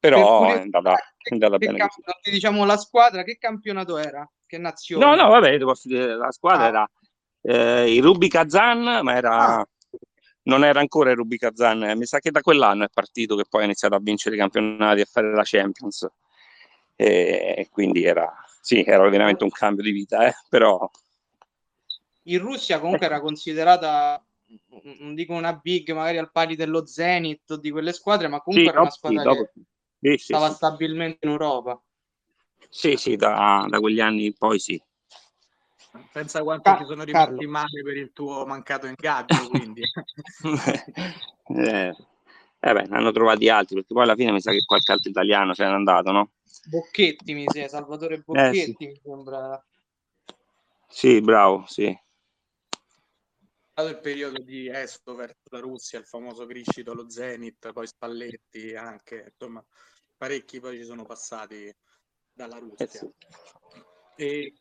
però 0.02 0.52
è 0.52 0.58
andata, 0.58 0.94
è 1.16 1.32
andata 1.32 1.58
bene. 1.58 1.78
Camp- 1.78 2.28
diciamo 2.28 2.64
la 2.64 2.76
squadra, 2.76 3.22
che 3.22 3.38
campionato 3.38 3.98
era? 3.98 4.28
Che 4.44 4.58
nazione? 4.58 5.04
No, 5.04 5.14
no, 5.14 5.28
vabbè, 5.28 5.58
la 5.58 6.32
squadra 6.32 6.64
ah. 6.64 6.66
era 6.66 6.90
eh, 7.42 7.94
il 7.94 8.02
Rubi 8.02 8.26
Kazan, 8.28 8.98
ma 9.04 9.14
era, 9.14 9.58
ah. 9.58 9.68
non 10.44 10.64
era 10.64 10.80
ancora 10.80 11.10
il 11.10 11.16
Rubi 11.16 11.38
Kazan. 11.38 11.96
Mi 11.96 12.04
sa 12.04 12.18
che 12.18 12.32
da 12.32 12.40
quell'anno 12.40 12.82
è 12.82 12.88
partito 12.92 13.36
che 13.36 13.44
poi 13.48 13.60
ha 13.60 13.64
iniziato 13.66 13.94
a 13.94 14.00
vincere 14.00 14.34
i 14.34 14.38
campionati, 14.38 15.02
a 15.02 15.06
fare 15.08 15.32
la 15.32 15.44
Champions. 15.44 16.10
E 16.96 17.68
quindi 17.70 18.04
era, 18.04 18.28
sì, 18.60 18.82
era 18.82 19.08
veramente 19.08 19.44
un 19.44 19.50
cambio 19.50 19.84
di 19.84 19.92
vita, 19.92 20.26
eh, 20.26 20.34
però... 20.48 20.90
In 22.24 22.38
Russia 22.40 22.80
comunque 22.80 23.06
era 23.06 23.20
considerata 23.20 24.20
non 24.98 25.14
dico 25.14 25.32
una 25.32 25.54
big 25.54 25.90
magari 25.92 26.18
al 26.18 26.30
pari 26.30 26.56
dello 26.56 26.84
Zenit 26.86 27.50
o 27.52 27.56
di 27.56 27.70
quelle 27.70 27.92
squadre, 27.92 28.28
ma 28.28 28.40
comunque 28.40 28.70
sì, 28.70 28.76
era 28.76 28.82
una 28.82 28.90
squadra 28.90 29.32
sì, 29.32 29.38
che 29.38 29.50
sì, 30.02 30.16
stava 30.18 30.48
sì, 30.48 30.54
stabilmente 30.54 31.18
in 31.26 31.30
Europa. 31.30 31.80
Sì, 32.68 32.96
sì, 32.96 33.16
da, 33.16 33.66
da, 33.68 33.80
quegli 33.80 34.00
anni 34.00 34.26
in 34.26 34.34
poi 34.36 34.58
sì. 34.58 34.82
Pensa 36.10 36.42
quanto 36.42 36.70
Car- 36.70 36.80
ci 36.80 36.86
sono 36.86 37.04
rimasti 37.04 37.34
Carlo. 37.34 37.50
male 37.50 37.82
per 37.82 37.96
il 37.96 38.12
tuo 38.12 38.46
mancato 38.46 38.86
ingaggio, 38.86 39.48
quindi. 39.48 39.82
eh, 41.56 41.96
eh 42.60 42.72
beh, 42.72 42.82
ne 42.82 42.96
hanno 42.96 43.12
trovati 43.12 43.48
altri, 43.48 43.76
perché 43.76 43.92
poi 43.92 44.02
alla 44.02 44.14
fine 44.14 44.32
mi 44.32 44.40
sa 44.40 44.50
che 44.50 44.64
qualche 44.64 44.92
altro 44.92 45.10
italiano 45.10 45.54
se 45.54 45.64
n'è 45.64 45.70
andato, 45.70 46.10
no? 46.10 46.30
Bocchetti, 46.68 47.34
mi 47.34 47.46
sa, 47.48 47.68
Salvatore 47.68 48.18
Bocchetti, 48.18 48.60
eh, 48.60 48.76
sì. 48.76 48.86
mi 48.86 49.00
sembra. 49.02 49.64
Sì, 50.88 51.20
bravo, 51.20 51.64
sì 51.66 51.96
il 53.88 54.00
periodo 54.00 54.42
di 54.42 54.68
Esto 54.68 55.14
verso 55.14 55.48
la 55.50 55.60
Russia, 55.60 55.98
il 55.98 56.06
famoso 56.06 56.46
Criscito, 56.46 56.94
lo 56.94 57.08
Zenit, 57.08 57.72
poi 57.72 57.86
Spalletti 57.86 58.74
anche, 58.74 59.26
insomma, 59.30 59.64
parecchi 60.16 60.60
poi 60.60 60.78
ci 60.78 60.84
sono 60.84 61.04
passati 61.04 61.74
dalla 62.32 62.58
Russia. 62.58 62.86
E 64.16 64.54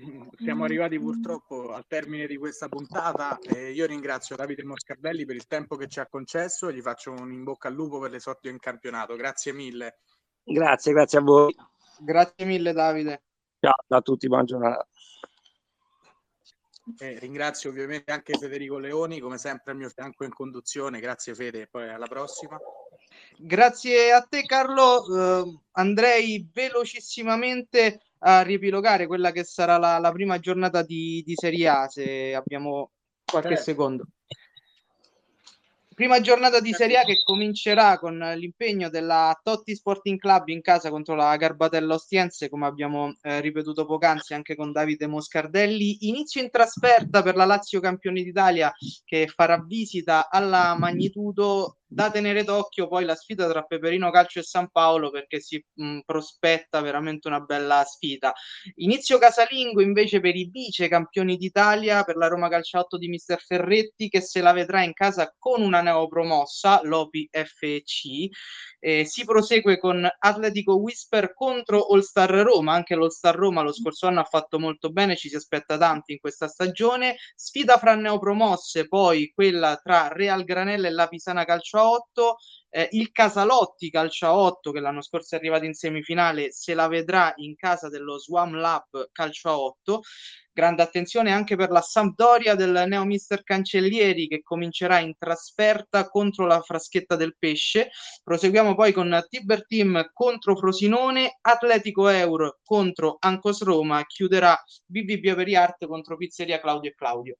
mm, 0.00 0.28
siamo 0.36 0.64
arrivati 0.64 0.98
purtroppo 0.98 1.72
al 1.72 1.86
termine 1.86 2.26
di 2.26 2.36
questa 2.36 2.68
puntata 2.68 3.38
e 3.38 3.72
io 3.72 3.86
ringrazio 3.86 4.36
Davide 4.36 4.64
Moscardelli 4.64 5.24
per 5.24 5.36
il 5.36 5.46
tempo 5.46 5.76
che 5.76 5.88
ci 5.88 6.00
ha 6.00 6.06
concesso 6.06 6.68
e 6.68 6.74
gli 6.74 6.80
faccio 6.80 7.12
un 7.12 7.32
in 7.32 7.44
bocca 7.44 7.68
al 7.68 7.74
lupo 7.74 7.98
per 7.98 8.10
le 8.10 8.20
sorti 8.20 8.48
in 8.48 8.58
campionato. 8.58 9.16
Grazie 9.16 9.52
mille. 9.52 9.98
Grazie, 10.42 10.92
grazie 10.92 11.18
a 11.18 11.22
voi. 11.22 11.54
Grazie 12.00 12.44
mille 12.44 12.72
Davide. 12.72 13.22
Ciao 13.60 13.74
a 13.88 14.00
tutti, 14.00 14.28
buona 14.28 14.44
giornata. 14.44 14.86
Eh, 16.98 17.18
ringrazio 17.18 17.70
ovviamente 17.70 18.12
anche 18.12 18.38
Federico 18.38 18.78
Leoni, 18.78 19.20
come 19.20 19.38
sempre 19.38 19.72
al 19.72 19.78
mio 19.78 19.88
fianco 19.88 20.24
in 20.24 20.32
conduzione. 20.32 21.00
Grazie 21.00 21.34
Fede, 21.34 21.66
poi 21.70 21.88
alla 21.88 22.06
prossima. 22.06 22.58
Grazie 23.36 24.12
a 24.12 24.22
te 24.22 24.42
Carlo. 24.42 25.04
Uh, 25.06 25.60
andrei 25.72 26.48
velocissimamente 26.52 28.00
a 28.20 28.42
riepilogare 28.42 29.06
quella 29.06 29.30
che 29.30 29.44
sarà 29.44 29.78
la, 29.78 29.98
la 29.98 30.12
prima 30.12 30.38
giornata 30.38 30.82
di, 30.82 31.22
di, 31.24 31.34
Serie 31.36 31.68
A, 31.68 31.88
se 31.88 32.34
abbiamo 32.34 32.92
qualche 33.24 33.50
certo. 33.50 33.64
secondo. 33.64 34.06
Prima 35.98 36.20
giornata 36.20 36.60
di 36.60 36.72
Serie 36.72 36.98
A 36.98 37.02
che 37.02 37.22
comincerà 37.24 37.98
con 37.98 38.16
l'impegno 38.36 38.88
della 38.88 39.36
Totti 39.42 39.74
Sporting 39.74 40.16
Club 40.16 40.46
in 40.46 40.60
casa 40.60 40.90
contro 40.90 41.16
la 41.16 41.34
Garbatella 41.34 41.94
Ostiense, 41.94 42.48
come 42.48 42.66
abbiamo 42.66 43.16
eh, 43.20 43.40
ripetuto 43.40 43.84
poc'anzi 43.84 44.32
anche 44.32 44.54
con 44.54 44.70
Davide 44.70 45.08
Moscardelli. 45.08 46.06
Inizio 46.06 46.40
in 46.40 46.50
trasferta 46.50 47.20
per 47.22 47.34
la 47.34 47.46
Lazio 47.46 47.80
Campioni 47.80 48.22
d'Italia 48.22 48.72
che 49.04 49.26
farà 49.26 49.60
visita 49.60 50.30
alla 50.30 50.76
Magnitudo 50.78 51.78
da 51.90 52.10
tenere 52.10 52.44
d'occhio 52.44 52.86
poi 52.86 53.04
la 53.04 53.14
sfida 53.14 53.48
tra 53.48 53.62
Peperino 53.62 54.10
Calcio 54.10 54.40
e 54.40 54.42
San 54.42 54.68
Paolo 54.70 55.10
perché 55.10 55.40
si 55.40 55.62
mh, 55.74 56.00
prospetta 56.04 56.80
veramente 56.82 57.28
una 57.28 57.40
bella 57.40 57.82
sfida. 57.84 58.32
Inizio 58.76 59.16
casalingo 59.18 59.80
invece 59.80 60.20
per 60.20 60.36
i 60.36 60.50
vice 60.52 60.88
campioni 60.88 61.36
d'Italia 61.36 62.04
per 62.04 62.16
la 62.16 62.28
Roma 62.28 62.48
Calciotto 62.48 62.98
di 62.98 63.08
Mister 63.08 63.40
Ferretti 63.40 64.08
che 64.10 64.20
se 64.20 64.42
la 64.42 64.52
vedrà 64.52 64.82
in 64.82 64.92
casa 64.92 65.34
con 65.38 65.62
una 65.62 65.80
neopromossa, 65.80 66.80
l'Opi 66.82 67.28
FC. 67.32 68.28
Eh, 68.80 69.04
si 69.06 69.24
prosegue 69.24 69.78
con 69.78 70.06
Atletico 70.18 70.76
Whisper 70.76 71.32
contro 71.34 71.86
All 71.86 72.00
Star 72.00 72.30
Roma, 72.30 72.74
anche 72.74 72.94
l'All 72.94 73.08
Star 73.08 73.34
Roma 73.34 73.62
lo 73.62 73.72
scorso 73.72 74.06
anno 74.06 74.20
ha 74.20 74.24
fatto 74.24 74.58
molto 74.58 74.90
bene, 74.90 75.16
ci 75.16 75.28
si 75.28 75.36
aspetta 75.36 75.76
tanti 75.78 76.12
in 76.12 76.18
questa 76.20 76.48
stagione. 76.48 77.16
Sfida 77.34 77.78
fra 77.78 77.94
neopromosse, 77.94 78.86
poi 78.86 79.32
quella 79.34 79.76
tra 79.82 80.08
Real 80.08 80.44
Granella 80.44 80.86
e 80.88 80.90
la 80.90 81.08
Pisana 81.08 81.44
Calcio 81.44 81.77
calcio 81.78 81.80
a 81.80 81.88
8, 81.88 82.36
eh, 82.70 82.88
il 82.92 83.12
Casalotti 83.12 83.90
calcio 83.90 84.26
a 84.26 84.34
8 84.34 84.72
che 84.72 84.80
l'anno 84.80 85.02
scorso 85.02 85.34
è 85.34 85.38
arrivato 85.38 85.64
in 85.64 85.74
semifinale 85.74 86.50
se 86.50 86.74
la 86.74 86.88
vedrà 86.88 87.32
in 87.36 87.54
casa 87.54 87.88
dello 87.88 88.18
Swam 88.18 88.56
Lab 88.56 89.08
calcio 89.12 89.48
a 89.48 89.58
8 89.58 90.00
grande 90.52 90.82
attenzione 90.82 91.32
anche 91.32 91.54
per 91.54 91.70
la 91.70 91.80
Sampdoria 91.80 92.56
del 92.56 92.84
neo 92.88 93.04
mister 93.04 93.44
Cancellieri 93.44 94.26
che 94.26 94.42
comincerà 94.42 94.98
in 94.98 95.14
trasferta 95.16 96.08
contro 96.08 96.46
la 96.46 96.60
Fraschetta 96.60 97.14
del 97.14 97.36
Pesce. 97.38 97.90
Proseguiamo 98.24 98.74
poi 98.74 98.92
con 98.92 99.24
Tiber 99.28 99.64
Team 99.64 100.10
contro 100.12 100.56
Frosinone 100.56 101.38
Atletico 101.42 102.08
Euro 102.08 102.58
contro 102.64 103.16
Ancos 103.20 103.62
Roma 103.62 104.04
chiuderà 104.04 104.60
BBB 104.84 105.36
Periart 105.36 105.86
contro 105.86 106.16
Pizzeria 106.16 106.58
Claudio 106.58 106.90
e 106.90 106.94
Claudio 106.94 107.36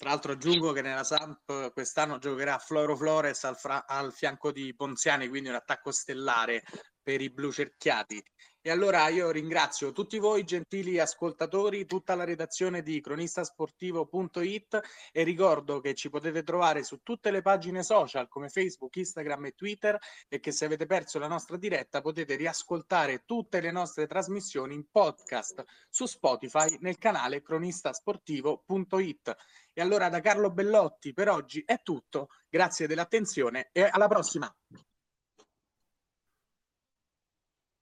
tra 0.00 0.08
l'altro 0.08 0.32
aggiungo 0.32 0.72
che 0.72 0.80
nella 0.80 1.04
Samp 1.04 1.74
quest'anno 1.74 2.16
giocherà 2.16 2.56
Floro 2.56 2.96
Flores 2.96 3.44
al, 3.44 3.58
fra- 3.58 3.84
al, 3.86 4.14
fianco 4.14 4.50
di 4.50 4.74
Ponziani, 4.74 5.28
quindi 5.28 5.50
un 5.50 5.56
attacco 5.56 5.90
stellare 5.90 6.64
per 7.02 7.20
i 7.20 7.28
blu 7.28 7.52
cerchiati. 7.52 8.24
E 8.62 8.70
allora 8.70 9.08
io 9.08 9.30
ringrazio 9.30 9.90
tutti 9.90 10.18
voi 10.18 10.44
gentili 10.44 10.98
ascoltatori, 10.98 11.86
tutta 11.86 12.14
la 12.14 12.24
redazione 12.24 12.82
di 12.82 13.00
cronistasportivo.it 13.00 14.80
e 15.12 15.22
ricordo 15.22 15.80
che 15.80 15.94
ci 15.94 16.10
potete 16.10 16.42
trovare 16.42 16.82
su 16.82 17.00
tutte 17.02 17.30
le 17.30 17.40
pagine 17.40 17.82
social 17.82 18.28
come 18.28 18.50
Facebook, 18.50 18.94
Instagram 18.96 19.46
e 19.46 19.52
Twitter 19.52 19.98
e 20.28 20.40
che 20.40 20.52
se 20.52 20.66
avete 20.66 20.84
perso 20.84 21.18
la 21.18 21.26
nostra 21.26 21.56
diretta 21.56 22.02
potete 22.02 22.36
riascoltare 22.36 23.22
tutte 23.24 23.62
le 23.62 23.70
nostre 23.70 24.06
trasmissioni 24.06 24.74
in 24.74 24.84
podcast 24.90 25.64
su 25.88 26.04
Spotify 26.04 26.76
nel 26.80 26.98
canale 26.98 27.40
cronistasportivo.it. 27.40 29.36
E 29.72 29.80
allora 29.80 30.10
da 30.10 30.20
Carlo 30.20 30.50
Bellotti 30.50 31.14
per 31.14 31.30
oggi 31.30 31.62
è 31.64 31.80
tutto, 31.82 32.28
grazie 32.50 32.86
dell'attenzione 32.86 33.70
e 33.72 33.88
alla 33.90 34.06
prossima. 34.06 34.54